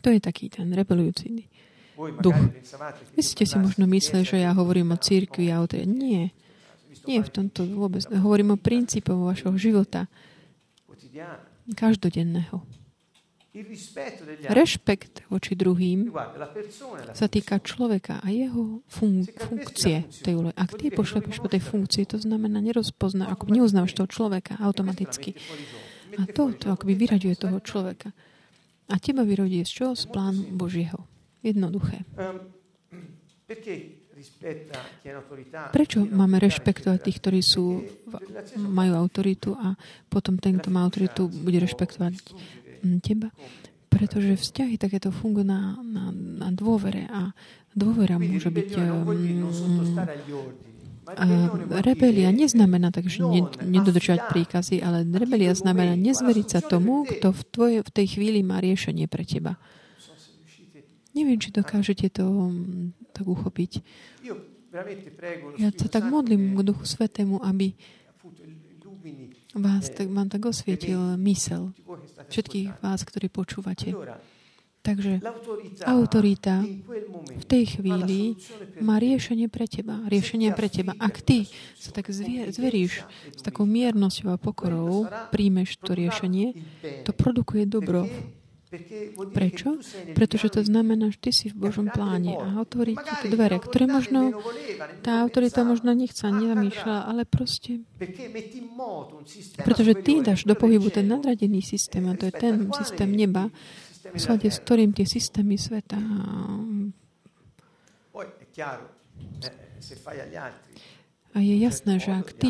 To 0.02 0.08
je 0.10 0.18
taký 0.18 0.50
ten 0.50 0.66
rebelujúci 0.74 1.46
duch. 2.18 2.40
Vy 3.14 3.22
ste 3.22 3.46
si 3.46 3.54
možno 3.54 3.86
mysleli, 3.86 4.26
že 4.26 4.42
ja 4.42 4.50
hovorím 4.50 4.90
o 4.94 4.98
církvi 4.98 5.46
a 5.54 5.62
o 5.62 5.70
tej... 5.70 5.86
Nie. 5.86 6.34
Nie 7.06 7.20
v 7.22 7.30
tomto 7.30 7.66
vôbec. 7.66 8.06
Hovorím 8.10 8.54
o 8.54 8.58
princípoch 8.58 9.18
vašho 9.18 9.54
života. 9.58 10.06
Každodenného. 11.74 12.62
Rešpekt 14.48 15.28
voči 15.28 15.52
druhým 15.52 16.08
sa 17.12 17.28
týka 17.28 17.60
človeka 17.60 18.24
a 18.24 18.32
jeho 18.32 18.80
fun- 18.88 19.28
funkcie 19.28 20.08
tej 20.24 20.40
úlohy. 20.40 20.56
Ak 20.56 20.72
ty 20.80 20.88
pošlepeš 20.88 21.36
po 21.36 21.52
tej 21.52 21.60
funkcii, 21.60 22.08
to 22.08 22.16
znamená 22.16 22.64
nerozpozná, 22.64 23.28
ako 23.28 23.52
neuznávaš 23.52 23.92
toho 23.92 24.08
človeka 24.08 24.56
automaticky. 24.56 25.36
A 26.16 26.24
to, 26.32 26.56
to 26.56 26.72
akoby 26.72 26.96
vyraďuje 26.96 27.36
toho 27.36 27.60
človeka. 27.60 28.16
A 28.88 28.96
teba 28.96 29.20
vyrodí 29.20 29.60
z 29.68 29.84
čoho? 29.84 29.92
Z 29.92 30.08
plánu 30.08 30.48
Božieho. 30.56 31.04
Jednoduché. 31.44 32.08
Prečo 35.72 35.98
máme 36.06 36.36
rešpektovať 36.38 36.98
tých, 37.02 37.18
ktorí 37.18 37.40
sú, 37.42 37.82
majú 38.56 38.92
autoritu 38.96 39.54
a 39.54 39.74
potom 40.08 40.38
ten, 40.38 40.58
kto 40.58 40.72
má 40.72 40.84
autoritu, 40.86 41.28
bude 41.28 41.58
rešpektovať 41.60 42.14
teba? 43.02 43.28
Pretože 43.92 44.40
vzťahy 44.40 44.80
takéto 44.80 45.12
fungujú 45.12 45.44
na, 45.44 45.76
na, 45.84 46.08
na 46.14 46.48
dôvere 46.48 47.04
a 47.12 47.36
dôvera 47.76 48.16
môže 48.16 48.48
byť 48.48 48.68
um, 48.80 49.04
a 51.02 51.26
rebelia 51.82 52.30
neznamená 52.30 52.94
tak, 52.94 53.10
že 53.10 53.26
nedodržať 53.58 54.30
príkazy, 54.30 54.78
ale 54.80 55.02
rebelia 55.02 55.50
znamená 55.50 55.98
nezveriť 55.98 56.46
sa 56.46 56.60
tomu, 56.62 57.02
kto 57.02 57.34
v, 57.34 57.42
tvoje, 57.50 57.76
v 57.82 57.90
tej 57.90 58.06
chvíli 58.16 58.40
má 58.46 58.62
riešenie 58.62 59.10
pre 59.10 59.26
teba. 59.26 59.58
Neviem, 61.12 61.36
či 61.36 61.52
dokážete 61.52 62.08
to 62.08 62.24
mm, 62.24 63.12
tak 63.12 63.28
uchopiť. 63.28 63.84
Ja 65.60 65.68
sa 65.76 65.88
tak 65.92 66.08
modlím 66.08 66.56
k 66.56 66.60
Duchu 66.64 66.88
Svetému, 66.88 67.44
aby 67.44 67.76
vás 69.52 69.92
tak, 69.92 70.08
vám 70.08 70.32
tak 70.32 70.42
osvietil 70.48 71.16
mysel. 71.20 71.76
Všetkých 72.32 72.80
vás, 72.80 73.04
ktorí 73.04 73.28
počúvate. 73.28 73.92
Takže 74.82 75.22
autorita 75.86 76.66
v 77.38 77.44
tej 77.46 77.78
chvíli 77.78 78.34
má 78.82 78.98
riešenie 78.98 79.46
pre 79.46 79.70
teba. 79.70 80.02
Riešenie 80.10 80.50
pre 80.58 80.66
teba. 80.66 80.98
Ak 80.98 81.22
ty 81.22 81.46
sa 81.78 81.94
tak 81.94 82.10
zveríš 82.10 83.06
s 83.30 83.40
takou 83.46 83.62
miernosťou 83.62 84.34
a 84.34 84.42
pokorou, 84.42 85.06
príjmeš 85.30 85.78
to 85.78 85.94
riešenie, 85.94 86.58
to 87.06 87.14
produkuje 87.14 87.62
dobro 87.70 88.10
Prečo? 89.36 89.76
Pretože 90.16 90.48
to 90.48 90.60
znamená, 90.64 91.12
že 91.12 91.18
ty 91.20 91.30
si 91.30 91.46
v 91.52 91.60
Božom 91.60 91.92
pláne 91.92 92.40
a 92.40 92.56
otvorí 92.56 92.96
ti 92.96 93.12
tie 93.20 93.28
dvere, 93.28 93.60
ktoré 93.60 93.84
možno 93.84 94.40
tá 95.04 95.20
autorita 95.20 95.60
možno 95.60 95.92
nechce, 95.92 96.24
nezamýšľa, 96.24 96.96
ale 97.04 97.28
proste 97.28 97.84
pretože 99.60 99.92
ty 100.00 100.24
dáš 100.24 100.48
do 100.48 100.56
pohybu 100.56 100.88
ten 100.88 101.04
nadradený 101.04 101.60
systém 101.60 102.08
a 102.08 102.16
to 102.16 102.32
je 102.32 102.34
ten 102.34 102.72
systém 102.72 103.12
neba, 103.12 103.52
v 104.08 104.18
slade 104.18 104.48
s 104.48 104.58
ktorým 104.64 104.96
tie 104.96 105.04
systémy 105.04 105.60
sveta. 105.60 106.00
A 111.32 111.38
je 111.40 111.54
jasné, 111.60 111.96
že 111.96 112.10
ak 112.12 112.28
ty 112.36 112.48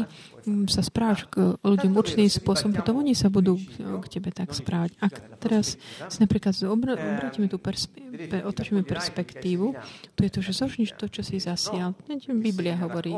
sa 0.66 0.82
správaš 0.82 1.30
k 1.30 1.55
ľuďom 1.62 1.93
určitým 1.95 2.26
spôsobom, 2.26 2.74
potom 2.74 3.03
oni 3.03 3.14
sa 3.14 3.30
budú 3.30 3.59
k 3.78 4.07
tebe 4.11 4.34
tak 4.34 4.51
správať. 4.51 4.99
Ak 4.99 5.38
teraz 5.38 5.78
si 6.11 6.18
napríklad 6.18 6.55
obrátime 6.66 7.47
tú 7.47 7.62
perspe- 7.62 8.03
otočíme 8.43 8.82
perspektívu, 8.82 9.74
to 10.14 10.20
je 10.26 10.30
to, 10.30 10.40
že 10.43 10.53
zožniš 10.59 10.99
to, 10.99 11.07
čo 11.07 11.22
si 11.22 11.38
zasial. 11.38 11.95
Biblia 12.30 12.74
hovorí. 12.78 13.14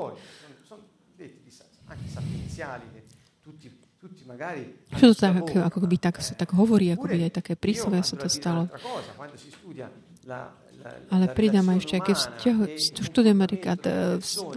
Čo 5.00 5.04
to 5.12 5.16
tak, 5.16 5.34
ako 5.52 5.78
by 5.88 5.96
tak, 5.96 6.20
sa 6.20 6.36
tak 6.36 6.52
hovorí, 6.52 6.92
ako 6.92 7.08
by 7.08 7.28
aj 7.28 7.32
také 7.40 7.52
príslovo 7.56 8.00
sa 8.04 8.16
to 8.20 8.28
stalo. 8.28 8.68
Ale 11.08 11.32
pridám 11.32 11.72
aj 11.72 11.78
ešte, 11.80 11.94
aké 11.96 12.12
vzťahy, 12.12 12.64
študujem 13.08 13.38
napríklad 13.40 13.80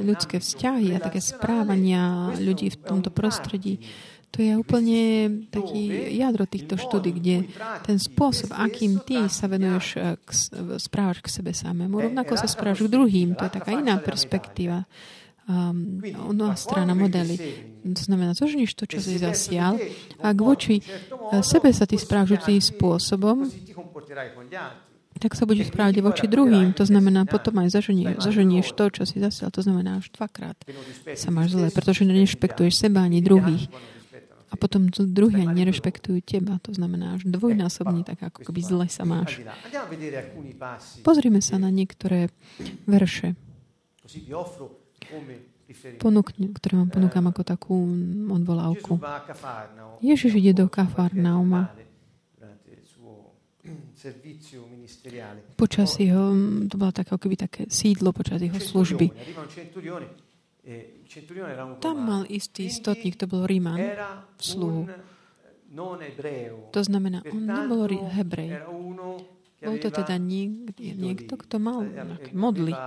ľudské 0.03 0.43
vzťahy 0.43 0.91
a 0.95 0.99
také 0.99 1.23
správania 1.23 2.35
ľudí 2.35 2.67
v 2.73 2.77
tomto 2.83 3.15
prostredí. 3.15 3.79
To 4.35 4.43
je 4.43 4.53
úplne 4.59 5.01
taký 5.47 6.13
jadro 6.19 6.43
týchto 6.43 6.75
štúdí, 6.75 7.15
kde 7.15 7.35
ten 7.87 7.95
spôsob, 7.95 8.51
akým 8.51 8.99
ty 9.01 9.31
sa 9.31 9.47
venuješ, 9.47 9.87
e, 9.95 10.19
k, 10.19 10.29
správaš 10.77 11.23
k 11.23 11.31
sebe 11.31 11.55
samému, 11.55 12.11
rovnako 12.11 12.35
sa 12.35 12.45
správaš 12.45 12.85
k 12.85 12.91
druhým. 12.91 13.39
To 13.39 13.47
je 13.47 13.55
taká 13.55 13.71
iná 13.79 13.95
perspektíva. 13.97 14.83
Um, 15.47 16.03
nová 16.35 16.59
strana 16.59 16.91
modely. 16.91 17.39
To 17.87 18.03
znamená, 18.03 18.35
zožniš 18.35 18.75
to, 18.75 18.83
čo 18.83 18.99
si 18.99 19.15
zasial, 19.15 19.79
ak 20.19 20.37
voči 20.43 20.83
e, 20.83 20.83
sebe 21.39 21.71
sa 21.71 21.87
ty 21.87 21.95
správaš 21.95 22.43
tým 22.43 22.59
spôsobom, 22.59 23.47
tak 25.17 25.33
sa 25.33 25.43
budeš 25.49 25.73
správať 25.73 26.01
voči 26.05 26.25
druhým. 26.29 26.73
To 26.77 26.85
znamená, 26.85 27.25
potom 27.25 27.57
aj 27.61 27.73
zaženieš, 27.73 28.21
zaženieš 28.21 28.67
to, 28.73 28.85
čo 28.93 29.03
si 29.03 29.17
zasial. 29.17 29.49
To 29.53 29.61
znamená, 29.61 29.99
až 30.01 30.13
dvakrát 30.13 30.57
sa 31.17 31.29
máš 31.33 31.57
zle, 31.57 31.67
pretože 31.73 32.05
nerešpektuješ 32.05 32.73
seba 32.77 33.05
ani 33.05 33.21
druhých. 33.21 33.69
A 34.47 34.55
potom 34.55 34.87
druhí 34.87 35.43
ani 35.43 35.67
nerešpektujú 35.67 36.23
teba. 36.23 36.55
To 36.63 36.71
znamená, 36.71 37.19
až 37.19 37.27
dvojnásobne 37.27 38.07
tak, 38.07 38.31
ako 38.31 38.47
keby 38.47 38.59
zle 38.63 38.85
sa 38.87 39.03
máš. 39.03 39.43
Pozrime 41.03 41.43
sa 41.43 41.59
na 41.59 41.67
niektoré 41.67 42.31
verše, 42.87 43.35
ponúkne, 45.99 46.55
ktoré 46.55 46.79
vám 46.79 46.89
ponúkam 46.91 47.27
ako 47.27 47.41
takú 47.43 47.75
odvolávku. 48.31 49.03
Ježiš 49.99 50.39
ide 50.39 50.63
do 50.63 50.71
Kafarnauma 50.71 51.75
Počas 55.57 55.89
jeho, 55.97 56.23
to 56.69 56.75
bolo 56.77 56.91
také, 56.93 57.17
keby 57.17 57.35
také 57.35 57.61
sídlo 57.65 58.13
počas 58.13 58.37
jeho 58.37 58.61
služby. 58.61 59.09
E, 60.61 61.01
Tam 61.81 61.97
mal 61.97 62.23
istý 62.29 62.69
stotník, 62.69 63.17
to 63.17 63.25
bol 63.25 63.49
Ríman, 63.49 63.81
sluhu. 64.37 64.85
To 66.71 66.81
znamená, 66.85 67.25
on 67.27 67.43
nebol 67.43 67.89
hebrej. 67.89 68.61
Bol 69.57 69.75
to 69.81 69.89
teda 69.89 70.21
niekto, 70.21 70.77
niekto 70.77 71.33
kto 71.33 71.57
mal 71.57 71.81
nejaké 71.81 72.31
modly. 72.37 72.77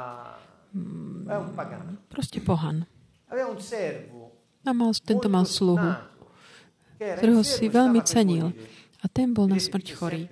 Mm, 0.71 1.27
proste 2.07 2.39
pohan. 2.39 2.87
A 4.63 4.71
mal, 4.71 4.91
tento 5.03 5.27
mal 5.27 5.43
sluhu, 5.51 5.91
ktorého 6.95 7.43
si 7.43 7.67
veľmi 7.67 8.01
cenil. 8.07 8.55
A 9.01 9.09
ten 9.09 9.33
bol 9.33 9.49
na 9.49 9.57
smrť 9.57 9.87
chorý. 9.97 10.29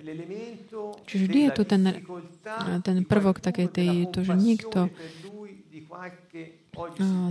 Čiže 1.09 1.23
vždy 1.25 1.39
je 1.49 1.51
tu 1.57 1.63
ten, 1.65 1.83
ten 2.85 2.97
prvok 3.01 3.41
takej 3.41 3.67
tej, 3.73 3.91
to, 4.13 4.21
že 4.21 4.37
niekto 4.37 4.93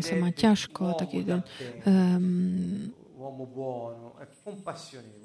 sa 0.02 0.14
má 0.18 0.34
ťažko, 0.34 0.98
taký 0.98 1.24
ten, 1.24 1.40
um, 1.86 2.90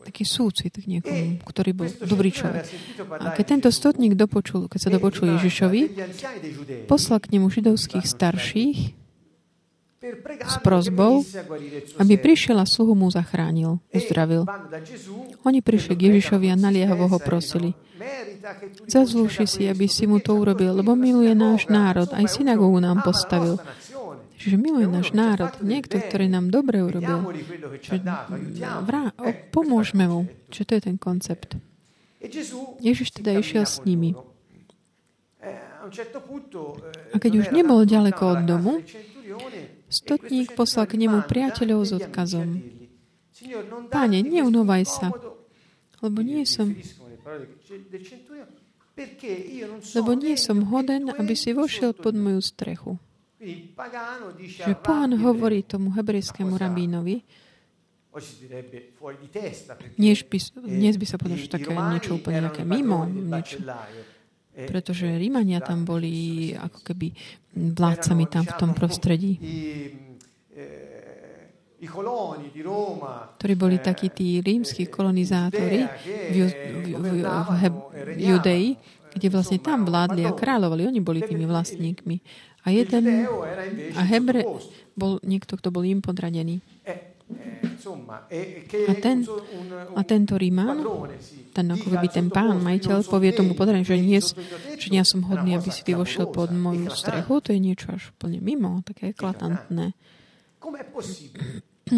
taký 0.04 0.24
súcit 0.28 0.74
k 0.74 0.86
niekomu, 0.86 1.40
ktorý 1.44 1.72
bol 1.74 1.88
dobrý 2.04 2.30
človek. 2.30 2.68
A 3.20 3.32
keď 3.34 3.46
tento 3.58 3.70
stotník 3.72 4.14
dopočul, 4.14 4.68
keď 4.68 4.80
sa 4.80 4.90
dopočul 4.92 5.34
Ježišovi, 5.40 5.82
poslal 6.86 7.20
k 7.24 7.38
nemu 7.38 7.48
židovských 7.48 8.06
starších, 8.06 8.80
s 10.44 10.56
prozbou, 10.60 11.24
aby 11.96 12.14
prišiel 12.20 12.60
a 12.60 12.68
sluhu 12.68 12.92
mu 12.92 13.08
zachránil, 13.08 13.80
uzdravil. 13.96 14.44
Oni 15.48 15.64
prišli 15.64 15.96
k 15.96 16.12
Ježišovi 16.12 16.52
a 16.52 16.60
naliehavo 16.60 17.08
ho 17.08 17.20
prosili. 17.24 17.72
Zazlúši 18.84 19.48
si, 19.48 19.64
aby 19.72 19.88
si 19.88 20.04
mu 20.04 20.20
to 20.20 20.36
urobil, 20.36 20.76
lebo 20.76 20.92
miluje 21.00 21.32
náš 21.32 21.72
národ. 21.72 22.12
Aj 22.12 22.28
synagógu 22.28 22.84
nám 22.84 23.00
postavil. 23.00 23.56
Čiže 24.36 24.60
miluje 24.60 24.92
náš 24.92 25.16
národ. 25.16 25.56
Niekto, 25.64 26.04
ktorý 26.04 26.28
nám 26.28 26.52
dobre 26.52 26.84
urobil. 26.84 27.24
Že 27.80 28.04
vrá, 28.84 29.16
pomôžme 29.56 30.04
mu. 30.12 30.28
Čiže 30.52 30.66
to 30.68 30.74
je 30.76 30.82
ten 30.84 30.98
koncept. 31.00 31.56
Ježiš 32.84 33.16
teda 33.16 33.40
išiel 33.40 33.64
s 33.64 33.80
nimi. 33.88 34.20
A 37.12 37.16
keď 37.20 37.32
už 37.40 37.48
nebol 37.56 37.88
ďaleko 37.88 38.24
od 38.36 38.42
domu, 38.44 38.74
stotník 39.94 40.58
poslal 40.58 40.90
k 40.90 40.98
nemu 40.98 41.24
priateľov 41.30 41.80
s 41.86 41.92
odkazom. 41.94 42.60
Páne, 43.94 44.26
neunovaj 44.26 44.84
sa, 44.90 45.08
lebo 46.02 46.20
nie 46.26 46.44
som 46.44 46.74
lebo 49.98 50.12
nie 50.14 50.38
som 50.38 50.70
hoden, 50.70 51.10
aby 51.10 51.34
si 51.34 51.50
vošiel 51.50 51.98
pod 51.98 52.14
moju 52.14 52.42
strechu. 52.46 52.92
Že 54.46 54.74
pán 54.86 55.18
hovorí 55.18 55.66
tomu 55.66 55.92
hebrejskému 55.98 56.54
rabínovi, 56.56 57.26
dnes 59.98 60.22
by, 60.22 60.38
dnes 60.62 60.96
by 61.02 61.06
sa 61.10 61.18
povedal, 61.18 61.42
že 61.42 61.50
také 61.50 61.74
niečo 61.74 62.22
úplne 62.22 62.46
nejaké 62.46 62.62
mimo, 62.62 63.10
niečo, 63.10 63.58
pretože 64.54 65.10
Rímania 65.10 65.60
tam 65.60 65.82
boli 65.84 66.54
ako 66.54 66.80
keby 66.86 67.08
vládcami 67.54 68.26
tam 68.30 68.46
v 68.46 68.54
tom 68.58 68.72
prostredí 68.78 69.34
ktorí 73.38 73.54
boli 73.60 73.78
takí 73.84 74.08
tí 74.08 74.40
rímsky 74.40 74.88
kolonizátori 74.88 75.84
v, 76.32 76.36
v, 76.48 76.96
v, 76.96 77.06
v, 77.28 77.62
v 77.68 78.20
Judei, 78.24 78.80
kde 79.12 79.28
vlastne 79.28 79.60
tam 79.60 79.84
vládli 79.84 80.24
a 80.24 80.32
kráľovali. 80.32 80.88
Oni 80.88 81.04
boli 81.04 81.20
tými 81.20 81.44
vlastníkmi. 81.44 82.16
A 82.64 82.72
jeden, 82.72 83.28
a 84.00 84.02
Hebre 84.08 84.48
bol 84.96 85.20
niekto, 85.28 85.60
kto 85.60 85.76
bol 85.76 85.84
im 85.84 86.00
podradený. 86.00 86.64
A, 87.84 88.94
ten, 88.96 89.28
a 89.92 90.02
tento 90.08 90.40
Ríman, 90.40 90.88
ten 91.52 91.68
ako 91.68 92.00
by 92.00 92.08
ten 92.08 92.32
pán, 92.32 92.64
majiteľ, 92.64 93.04
povie 93.04 93.36
tomu 93.36 93.60
podradený, 93.60 93.84
že, 93.84 94.00
nie, 94.00 94.24
že 94.80 94.88
ja 94.88 95.04
som 95.04 95.20
hodný, 95.28 95.60
aby 95.60 95.68
si 95.68 95.84
ty 95.84 95.92
vošiel 95.92 96.32
pod 96.32 96.56
moju 96.56 96.88
strechu, 96.88 97.44
to 97.44 97.52
je 97.52 97.60
niečo 97.60 97.92
až 97.92 98.16
úplne 98.16 98.40
mimo, 98.40 98.80
také 98.88 99.12
eklatantné. 99.12 99.92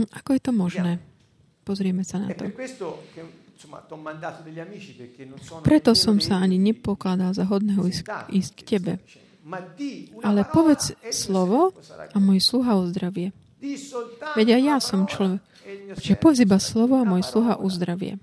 Ako 0.10 0.30
je 0.34 0.42
to 0.42 0.52
možné? 0.52 0.98
Pozrieme 1.62 2.02
sa 2.02 2.18
na 2.18 2.34
to. 2.34 2.50
Preto 5.62 5.92
som 5.94 6.18
sa 6.18 6.42
ani 6.42 6.58
nepokladal 6.58 7.32
za 7.38 7.46
hodného 7.46 7.86
ísť, 7.86 8.04
ísť 8.34 8.52
k 8.58 8.62
tebe. 8.66 8.94
Ale 10.26 10.42
povedz 10.50 10.98
slovo 11.14 11.78
a 12.10 12.18
môj 12.18 12.42
sluha 12.42 12.82
uzdravie. 12.82 13.30
Veď 14.36 14.48
aj 14.58 14.62
ja 14.62 14.78
som 14.84 15.10
človek. 15.10 15.42
Že 15.98 16.14
povedz 16.22 16.40
iba 16.46 16.62
slovo 16.62 17.02
a 17.02 17.08
môj 17.08 17.26
sluha 17.26 17.58
uzdravie. 17.58 18.22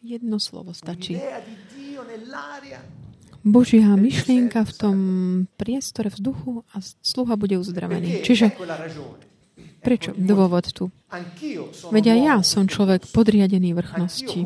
Jedno 0.00 0.40
slovo 0.40 0.72
stačí. 0.72 1.20
Božia 3.44 3.94
myšlienka 3.94 4.64
v 4.64 4.72
tom 4.72 4.98
priestore 5.60 6.08
vzduchu 6.10 6.64
a 6.72 6.80
sluha 6.82 7.34
bude 7.36 7.56
uzdravený. 7.60 8.24
Čiže 8.24 8.56
Prečo? 9.78 10.10
Dôvod 10.14 10.66
tu. 10.74 10.90
Veď 11.94 12.04
aj 12.12 12.18
ja 12.18 12.36
som 12.42 12.66
človek 12.66 13.06
podriadený 13.14 13.78
vrchnosti. 13.78 14.42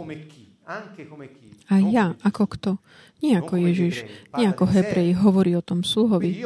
A 1.72 1.74
ja, 1.80 2.12
ako 2.20 2.44
kto? 2.52 2.70
Nie 3.22 3.38
ako 3.38 3.54
Ježiš, 3.54 4.02
nie 4.34 4.50
ako 4.50 4.66
Hebrej 4.66 5.14
hovorí 5.22 5.54
o 5.54 5.62
tom 5.62 5.86
sluhovi. 5.86 6.42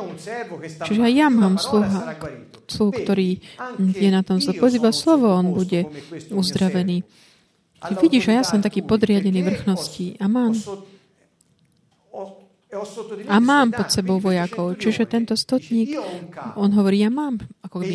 Čiže 0.84 1.00
aj 1.08 1.12
ja 1.16 1.32
mám 1.32 1.56
sluha, 1.56 2.20
sluh, 2.68 2.92
ktorý 2.92 3.40
je 3.96 4.08
na 4.12 4.20
tom 4.20 4.44
slovo. 4.44 4.68
Pozýva 4.68 4.92
slovo, 4.92 5.32
on 5.32 5.56
bude 5.56 5.88
uzdravený. 6.28 7.00
Vidíš, 7.96 8.28
a 8.28 8.40
ja 8.40 8.44
som 8.44 8.60
taký 8.60 8.84
podriadený 8.84 9.40
vrchnosti 9.40 10.20
a 10.20 10.28
mám 10.28 10.52
a 13.26 13.36
mám 13.40 13.72
pod 13.72 13.88
sebou 13.88 14.20
vojakov. 14.20 14.76
Čiže 14.76 15.08
tento 15.08 15.34
stotník, 15.38 15.96
on 16.56 16.70
hovorí, 16.74 17.02
ja 17.02 17.10
mám 17.10 17.40
ako 17.66 17.82
by 17.82 17.94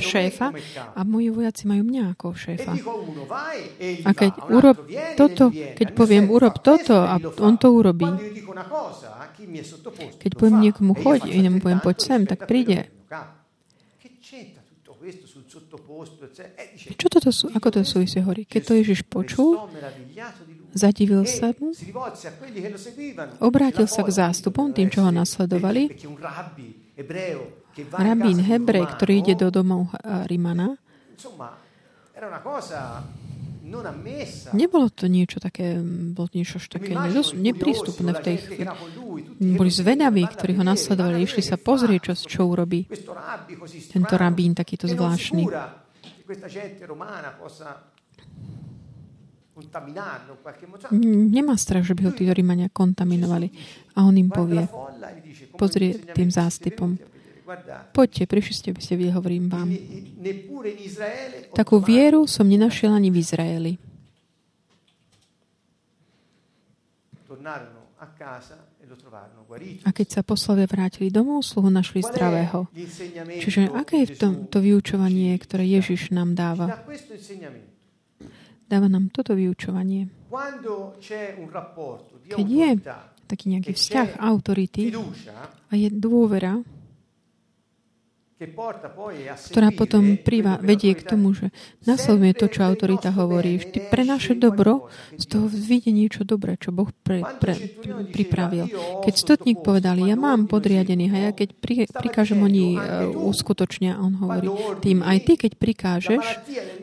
šéfa 0.00 0.48
a 0.96 1.00
moji 1.04 1.28
vojaci 1.30 1.68
majú 1.68 1.82
mňa 1.86 2.04
ako 2.16 2.26
šéfa. 2.34 2.72
A 4.02 4.10
keď 4.16 4.32
urob 4.50 4.78
toto, 5.14 5.52
keď 5.52 5.88
poviem 5.92 6.26
urob 6.32 6.58
toto 6.64 6.96
a 6.96 7.20
on 7.20 7.54
to 7.60 7.68
urobí. 7.70 8.08
Keď 10.18 10.32
poviem 10.34 10.56
niekomu 10.70 10.98
choď, 10.98 11.30
inému 11.30 11.62
poviem 11.62 11.78
poď 11.78 11.96
sem, 12.00 12.20
tak 12.26 12.48
príde. 12.48 12.90
Čo 16.98 17.06
toto 17.08 17.30
sú, 17.32 17.48
ako 17.54 17.68
to 17.70 17.80
súvisí 17.86 18.18
horí? 18.20 18.44
Keď 18.44 18.62
to 18.66 18.72
Ježiš 18.76 19.00
počul, 19.06 19.70
Zadivil 20.76 21.24
sa 21.24 21.56
mu, 21.56 21.72
obrátil 23.40 23.86
sa 23.88 24.04
k 24.04 24.10
zástupom, 24.12 24.72
tým, 24.72 24.92
čo 24.92 25.04
ho 25.04 25.10
nasledovali. 25.10 25.88
Rabín 27.94 28.38
Hebrej, 28.42 28.84
ktorý 28.98 29.14
ide 29.24 29.34
do 29.38 29.48
domov 29.48 29.94
Rimana, 30.26 30.76
Nebolo 34.56 34.88
to 34.88 35.04
niečo 35.12 35.38
také, 35.44 35.76
bolo 36.16 36.28
niečo 36.32 36.56
také 36.56 36.96
neprístupné 37.36 38.10
v 38.16 38.22
tej 38.24 38.36
chvíli. 38.40 38.64
Boli 39.54 39.70
zvedaví, 39.70 40.24
ktorí 40.24 40.56
ho 40.56 40.64
nasledovali, 40.64 41.28
išli 41.28 41.44
sa 41.44 41.60
pozrieť, 41.60 42.00
čo, 42.12 42.12
čo 42.16 42.40
urobí 42.48 42.88
tento 43.92 44.14
rabín 44.16 44.56
takýto 44.56 44.88
zvláštny. 44.88 45.44
Nemá 51.34 51.54
strach, 51.58 51.82
že 51.82 51.94
by 51.98 52.02
ho 52.08 52.12
títo 52.14 52.30
Rímania 52.30 52.70
kontaminovali. 52.70 53.50
A 53.98 54.06
on 54.06 54.14
im 54.14 54.30
povie, 54.30 54.62
pozrie 55.58 55.98
tým 56.14 56.30
zástupom, 56.30 56.94
poďte, 57.90 58.30
prišli 58.30 58.54
ste, 58.54 58.68
by 58.70 58.80
ste 58.80 58.94
videli, 58.94 59.16
hovorím 59.16 59.50
vám. 59.50 59.68
Takú 61.56 61.82
vieru 61.82 62.28
som 62.30 62.46
nenašiel 62.46 62.94
ani 62.94 63.10
v 63.10 63.16
Izraeli. 63.18 63.72
E 67.28 67.98
A 69.82 69.90
keď 69.90 70.06
sa 70.06 70.22
poslovia 70.22 70.70
vrátili 70.70 71.10
domov, 71.10 71.42
sluhu 71.42 71.66
našli 71.66 71.98
zdravého. 72.06 72.70
Čiže 73.42 73.74
aké 73.74 74.06
je 74.06 74.14
v 74.14 74.16
tom 74.18 74.32
to 74.46 74.62
vyučovanie, 74.62 75.34
ktoré 75.34 75.66
Ježiš 75.66 76.14
nám 76.14 76.38
dáva? 76.38 76.78
Dáva 78.68 78.86
nám 78.92 79.08
toto 79.08 79.32
vyučovanie. 79.32 80.12
Keď 82.28 82.48
je 82.48 82.70
taký 83.24 83.44
nejaký 83.56 83.72
vzťah 83.72 84.08
autority 84.20 84.92
a 85.68 85.72
je 85.72 85.88
dôvera, 85.88 86.60
ktorá 88.38 89.74
potom 89.74 90.14
príva, 90.14 90.62
vedie 90.62 90.94
k 90.94 91.02
tomu, 91.02 91.34
že 91.34 91.50
nasleduje 91.82 92.38
to, 92.38 92.46
čo 92.46 92.70
autorita 92.70 93.10
hovorí. 93.10 93.58
Vždy 93.58 93.90
pre 93.90 94.06
naše 94.06 94.38
dobro 94.38 94.86
z 95.18 95.26
toho 95.26 95.50
vidie 95.50 95.90
niečo 95.90 96.22
dobré, 96.22 96.54
čo 96.54 96.70
Boh 96.70 96.86
pre, 97.02 97.26
pre, 97.42 97.58
pripravil. 98.14 98.70
Keď 99.02 99.14
stotník 99.18 99.58
povedal, 99.58 99.98
ja 99.98 100.14
mám 100.14 100.46
podriadených 100.46 101.14
a 101.14 101.18
ja 101.18 101.32
keď 101.34 101.48
pri, 101.58 101.74
prikážem, 101.90 102.38
oni 102.38 102.78
uh, 102.78 103.10
uskutočnia, 103.10 103.98
on 103.98 104.14
hovorí 104.22 104.46
tým, 104.86 105.02
aj 105.02 105.18
ty, 105.26 105.32
keď 105.34 105.52
prikážeš, 105.58 106.24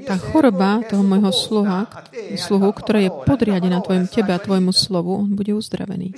tá 0.03 0.19
choroba 0.19 0.83
toho 0.83 1.07
môjho 1.07 1.31
sluha, 1.31 1.87
sluhu, 2.35 2.67
ktorá 2.75 2.99
je 2.99 3.15
podriadená 3.23 3.79
tvojim 3.79 4.11
tebe 4.11 4.35
a 4.35 4.43
tvojmu 4.43 4.75
slovu, 4.75 5.23
on 5.23 5.31
bude 5.31 5.55
uzdravený. 5.55 6.11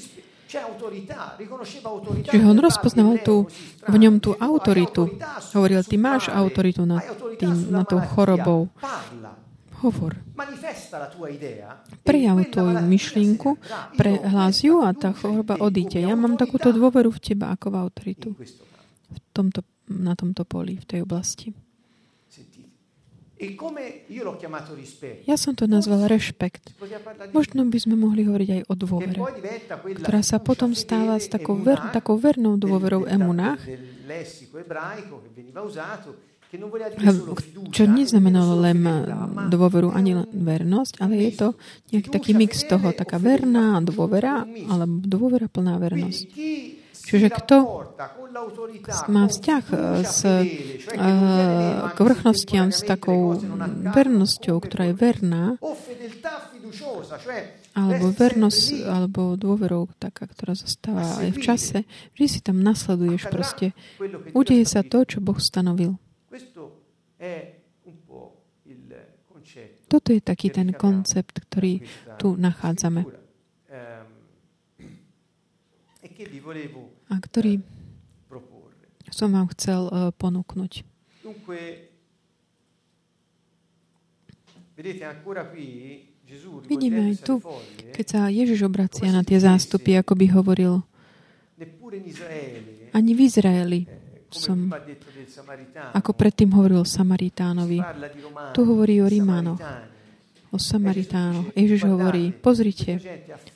Čiže 0.47 2.45
on 2.47 2.57
rozpoznal 2.57 3.19
tú, 3.19 3.51
v 3.83 3.95
ňom 3.99 4.23
tú 4.23 4.31
autoritu. 4.39 5.19
Hovoril, 5.51 5.83
ty 5.83 5.99
máš 5.99 6.31
autoritu 6.31 6.87
nad, 6.87 7.03
tým, 7.35 7.67
nad 7.67 7.83
tou 7.83 7.99
chorobou. 7.99 8.71
Hovor. 9.77 10.17
Prejav 12.01 12.37
tvoju 12.49 12.77
myšlienku, 12.81 13.49
prehlás 13.93 14.65
ju 14.65 14.81
a 14.81 14.89
tá 14.97 15.13
choroba 15.13 15.61
odíde. 15.61 16.01
Ja 16.01 16.17
mám 16.17 16.33
takúto 16.33 16.73
dôveru 16.73 17.13
v 17.13 17.19
teba 17.21 17.53
ako 17.53 17.67
v 17.69 17.75
autoritu. 17.77 18.27
V 18.33 19.19
tomto, 19.37 19.61
na 19.85 20.17
tomto 20.17 20.49
poli, 20.49 20.81
v 20.81 20.85
tej 20.87 20.99
oblasti. 21.05 21.53
E 23.38 23.53
ja 25.29 25.38
som 25.38 25.53
to 25.53 25.69
nazval 25.69 26.09
rešpekt. 26.09 26.73
Možno 27.38 27.69
by 27.69 27.77
sme 27.77 27.93
mohli 27.93 28.25
hovoriť 28.25 28.49
aj 28.49 28.61
o 28.65 28.73
dôvere, 28.73 29.21
ktorá 29.77 30.25
sa 30.25 30.41
potom 30.41 30.73
stáva 30.73 31.21
s 31.21 31.29
takou, 31.29 31.53
ver, 31.53 31.77
takou 31.93 32.17
vernou 32.17 32.57
dôverou 32.57 33.05
emunách, 33.05 33.61
čo 37.69 37.83
neznamenalo 37.85 38.57
len 38.57 38.79
dôveru 39.53 39.93
ani 39.93 40.17
len 40.17 40.27
vernosť, 40.31 40.93
ale 40.97 41.29
je 41.29 41.31
to 41.38 41.47
nejaký 41.93 42.09
taký 42.09 42.31
mix 42.33 42.65
toho, 42.65 42.89
taká 42.89 43.21
verná 43.21 43.77
dôvera, 43.85 44.47
alebo 44.47 45.03
dôvera 45.05 45.45
plná 45.45 45.77
vernosť. 45.77 46.25
Čiže 47.08 47.32
kto 47.32 47.88
má 49.08 49.24
vzťah 49.32 49.64
eh, 49.72 50.03
s, 50.03 50.28
uh, 50.28 50.43
k 51.95 51.97
vrchnostiam 52.03 52.76
s 52.76 52.84
takou 52.84 53.39
vernosťou, 53.95 54.60
ktorá 54.60 54.91
je 54.91 54.95
verná, 54.99 55.55
alebo 57.72 58.12
vernosť, 58.12 58.84
alebo 58.84 59.39
dôverou 59.39 59.88
taká, 59.95 60.28
ktorá 60.28 60.51
zostáva 60.51 61.24
aj 61.24 61.30
v 61.32 61.39
čase, 61.39 61.78
že 62.12 62.26
si 62.28 62.39
tam 62.43 62.60
nasleduješ 62.60 63.32
proste. 63.32 63.72
Udeje 64.36 64.68
sa 64.68 64.84
to, 64.84 65.08
čo 65.08 65.24
Boh 65.24 65.39
stanovil. 65.39 65.95
Toto 69.88 70.12
je 70.12 70.20
taký 70.20 70.51
ten 70.51 70.76
koncept, 70.76 71.39
ktorý 71.39 71.80
tu 72.20 72.36
nachádzame. 72.36 73.08
A 77.08 77.16
ktorý 77.20 77.64
som 79.12 79.32
vám 79.32 79.47
chcel 79.55 79.88
uh, 79.88 80.12
ponúknuť. 80.14 80.84
Vidíme 86.68 86.99
aj 87.10 87.16
tu, 87.24 87.41
keď 87.95 88.05
sa 88.05 88.22
Ježiš 88.30 88.68
obracia 88.68 89.10
na 89.10 89.26
tie 89.26 89.39
zástupy, 89.41 89.97
ako 89.97 90.14
by 90.14 90.26
hovoril, 90.38 90.74
ani 92.93 93.12
v 93.16 93.20
Izraeli 93.26 93.82
som, 94.28 94.70
ako 95.95 96.12
predtým 96.14 96.51
hovoril 96.51 96.84
Samaritánovi. 96.84 97.80
Tu 98.51 98.62
hovorí 98.62 98.99
o 98.99 99.08
Rimánoch, 99.08 99.58
o 100.51 100.60
Samaritánoch. 100.60 101.55
Ježiš 101.55 101.88
hovorí, 101.88 102.36
pozrite, 102.36 102.99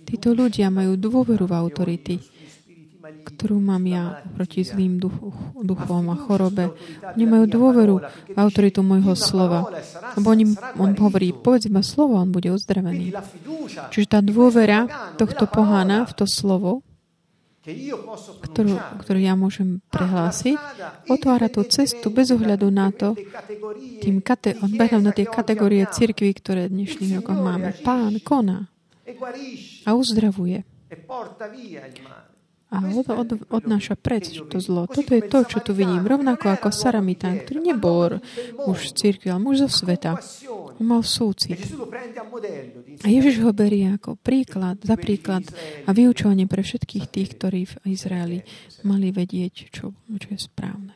títo 0.08 0.32
ľudia 0.32 0.72
majú 0.72 0.96
dôveru 0.96 1.44
v 1.44 1.54
autority, 1.54 2.16
ktorú 3.22 3.58
mám 3.62 3.84
ja 3.86 4.24
proti 4.34 4.66
zlým 4.66 4.98
duchu, 4.98 5.34
duchom 5.62 6.12
a 6.12 6.18
chorobe. 6.18 6.74
Oni 7.16 7.26
majú 7.28 7.46
dôveru 7.46 7.96
v 8.34 8.38
autoritu 8.38 8.82
môjho 8.82 9.14
slova. 9.14 9.70
Lebo 10.18 10.28
on, 10.34 10.40
on 10.82 10.92
hovorí, 10.98 11.36
povedz 11.36 11.70
iba 11.70 11.86
slovo, 11.86 12.18
on 12.18 12.34
bude 12.34 12.50
uzdravený. 12.50 13.14
Čiže 13.94 14.08
tá 14.08 14.20
dôvera 14.20 15.14
tohto 15.16 15.46
pohana 15.46 16.04
v 16.08 16.14
to 16.18 16.26
slovo, 16.26 16.82
ktorú, 18.42 18.74
ktorú 19.06 19.20
ja 19.22 19.38
môžem 19.38 19.86
prehlásiť, 19.94 20.58
otvára 21.14 21.46
tú 21.46 21.62
cestu 21.70 22.10
bez 22.10 22.34
ohľadu 22.34 22.74
na 22.74 22.90
to, 22.90 23.14
tým 24.02 24.18
kate, 24.26 24.58
na 24.98 25.14
tie 25.14 25.30
kategórie 25.30 25.86
cirkví, 25.86 26.34
ktoré 26.42 26.66
v 26.66 26.82
dnešných 26.82 27.22
rokoch 27.22 27.38
máme. 27.38 27.78
Pán 27.86 28.18
koná 28.26 28.66
a 29.86 29.90
uzdravuje 29.94 30.66
a 32.72 32.80
od, 32.88 33.08
od, 33.12 33.30
odnáša 33.52 34.00
preč 34.00 34.40
to 34.48 34.64
zlo. 34.64 34.88
Toto 34.88 35.12
je 35.12 35.28
to, 35.28 35.44
čo 35.44 35.60
tu 35.60 35.76
vidím. 35.76 36.08
Rovnako 36.08 36.56
ako 36.56 36.72
Saramitán, 36.72 37.44
ktorý 37.44 37.60
nebol 37.60 38.24
muž 38.64 38.96
z 38.96 39.12
církvy, 39.12 39.28
ale 39.28 39.44
muž 39.44 39.68
zo 39.68 39.70
sveta. 39.84 40.16
On 40.80 40.86
mal 40.88 41.04
súcit. 41.04 41.60
A 43.04 43.08
Ježiš 43.12 43.44
ho 43.44 43.52
berie 43.52 43.92
ako 43.92 44.16
príklad, 44.16 44.80
za 44.88 44.96
príklad 44.96 45.44
a 45.84 45.92
vyučovanie 45.92 46.48
pre 46.48 46.64
všetkých 46.64 47.06
tých, 47.12 47.30
ktorí 47.36 47.68
v 47.68 47.76
Izraeli 47.92 48.40
mali 48.88 49.12
vedieť, 49.12 49.68
čo, 49.68 49.92
čo 49.92 50.28
je 50.32 50.40
správne. 50.40 50.96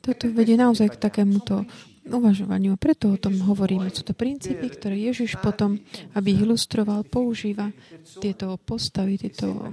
Toto 0.00 0.24
vedie 0.32 0.56
naozaj 0.56 0.96
k 0.96 1.00
takémuto 1.00 1.68
uvažovaniu. 2.08 2.74
A 2.74 2.80
preto 2.80 3.12
o 3.12 3.20
tom 3.20 3.36
hovoríme. 3.44 3.92
Sú 3.92 4.02
to 4.02 4.16
princípy, 4.16 4.72
ktoré 4.72 4.96
Ježiš 4.96 5.36
potom, 5.38 5.78
aby 6.16 6.34
ich 6.34 6.42
ilustroval, 6.42 7.04
používa 7.04 7.70
tieto 8.18 8.56
postavy, 8.56 9.20
tieto, 9.20 9.70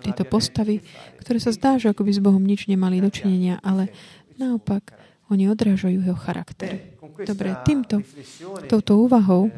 tieto 0.00 0.24
postavy, 0.24 0.80
ktoré 1.20 1.38
sa 1.42 1.50
zdá, 1.50 1.76
že 1.76 1.90
ako 1.90 2.06
by 2.06 2.12
s 2.14 2.22
Bohom 2.22 2.42
nič 2.42 2.70
nemali 2.70 3.02
dočinenia, 3.02 3.58
ale 3.60 3.90
naopak 4.38 4.94
oni 5.28 5.50
odrážajú 5.50 6.04
jeho 6.04 6.18
charakter. 6.18 6.94
Dobre, 7.24 7.56
týmto, 7.64 8.04
touto 8.70 8.98
úvahou, 9.00 9.50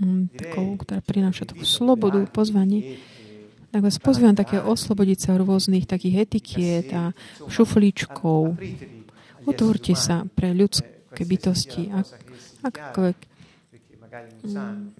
mm, 0.00 0.36
takou, 0.36 0.76
ktorá 0.76 1.00
prináša 1.00 1.48
takú 1.48 1.64
slobodu, 1.64 2.26
pozvanie, 2.28 3.00
tak 3.68 3.80
vás 3.84 4.00
pozviem 4.00 4.32
také 4.32 4.60
oslobodiť 4.60 5.18
sa 5.18 5.30
rôznych 5.36 5.84
takých 5.84 6.24
etikiet 6.24 6.88
a 6.96 7.12
šuflíčkov, 7.48 8.56
Otvorte 9.48 9.96
sa 9.96 10.28
pre 10.28 10.52
ľudské 10.52 11.24
bytosti, 11.24 11.88
ak, 11.88 12.06
akkoľvek. 12.68 13.18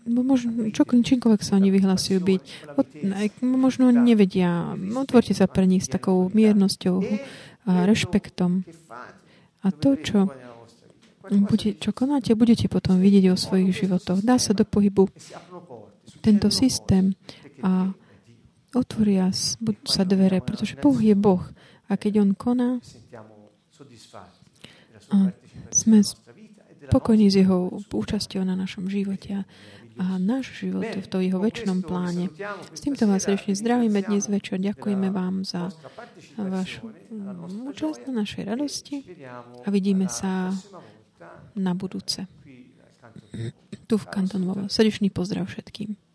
Možno, 0.09 0.49
čímkoľvek 0.73 1.43
sa 1.45 1.61
oni 1.61 1.69
vyhlasujú 1.69 2.19
byť, 2.21 2.43
od, 2.77 2.87
možno 3.45 3.93
nevedia. 3.93 4.73
Otvorte 4.97 5.37
sa 5.37 5.45
pre 5.49 5.69
nich 5.69 5.85
s 5.85 5.93
takou 5.93 6.33
miernosťou 6.33 6.97
a 7.69 7.85
rešpektom. 7.85 8.64
A 9.64 9.69
to, 9.75 10.01
čo, 10.01 10.33
bude, 11.29 11.77
čo 11.77 11.91
konáte, 11.93 12.33
budete 12.33 12.73
potom 12.73 13.01
vidieť 13.01 13.33
o 13.33 13.37
svojich 13.37 13.85
životoch. 13.85 14.25
Dá 14.25 14.41
sa 14.41 14.57
do 14.57 14.64
pohybu 14.64 15.12
tento 16.25 16.49
systém 16.49 17.12
a 17.61 17.93
otvoria 18.75 19.33
sa 19.85 20.03
dvere, 20.05 20.41
pretože 20.45 20.77
Boh 20.81 20.99
je 20.99 21.16
Boh. 21.16 21.45
A 21.89 21.97
keď 21.97 22.21
On 22.21 22.33
koná, 22.37 22.85
a 25.09 25.33
sme 25.73 26.05
spokojní 26.89 27.33
s 27.33 27.41
jeho 27.41 27.81
účasťou 27.89 28.45
na 28.45 28.53
našom 28.57 28.93
živote 28.93 29.49
a 29.99 30.05
náš 30.21 30.62
život 30.62 30.87
v 30.87 31.07
tom 31.11 31.21
jeho 31.25 31.43
väčšnom 31.43 31.83
pláne. 31.83 32.31
S 32.71 32.81
týmto 32.87 33.09
vás 33.11 33.27
srdečne 33.27 33.59
zdravíme 33.59 33.99
dnes 34.05 34.31
večer. 34.31 34.62
Ďakujeme 34.62 35.11
vám 35.11 35.43
za 35.43 35.75
vašu 36.39 36.93
účasť 37.66 38.07
na 38.09 38.23
našej 38.23 38.43
radosti 38.47 38.97
a 39.64 39.69
vidíme 39.75 40.07
sa 40.07 40.55
na 41.59 41.73
budúce. 41.75 42.31
Tu 43.89 43.95
v 43.99 44.07
Kantonovo. 44.07 44.71
Srdečný 44.71 45.11
pozdrav 45.11 45.51
všetkým. 45.51 46.07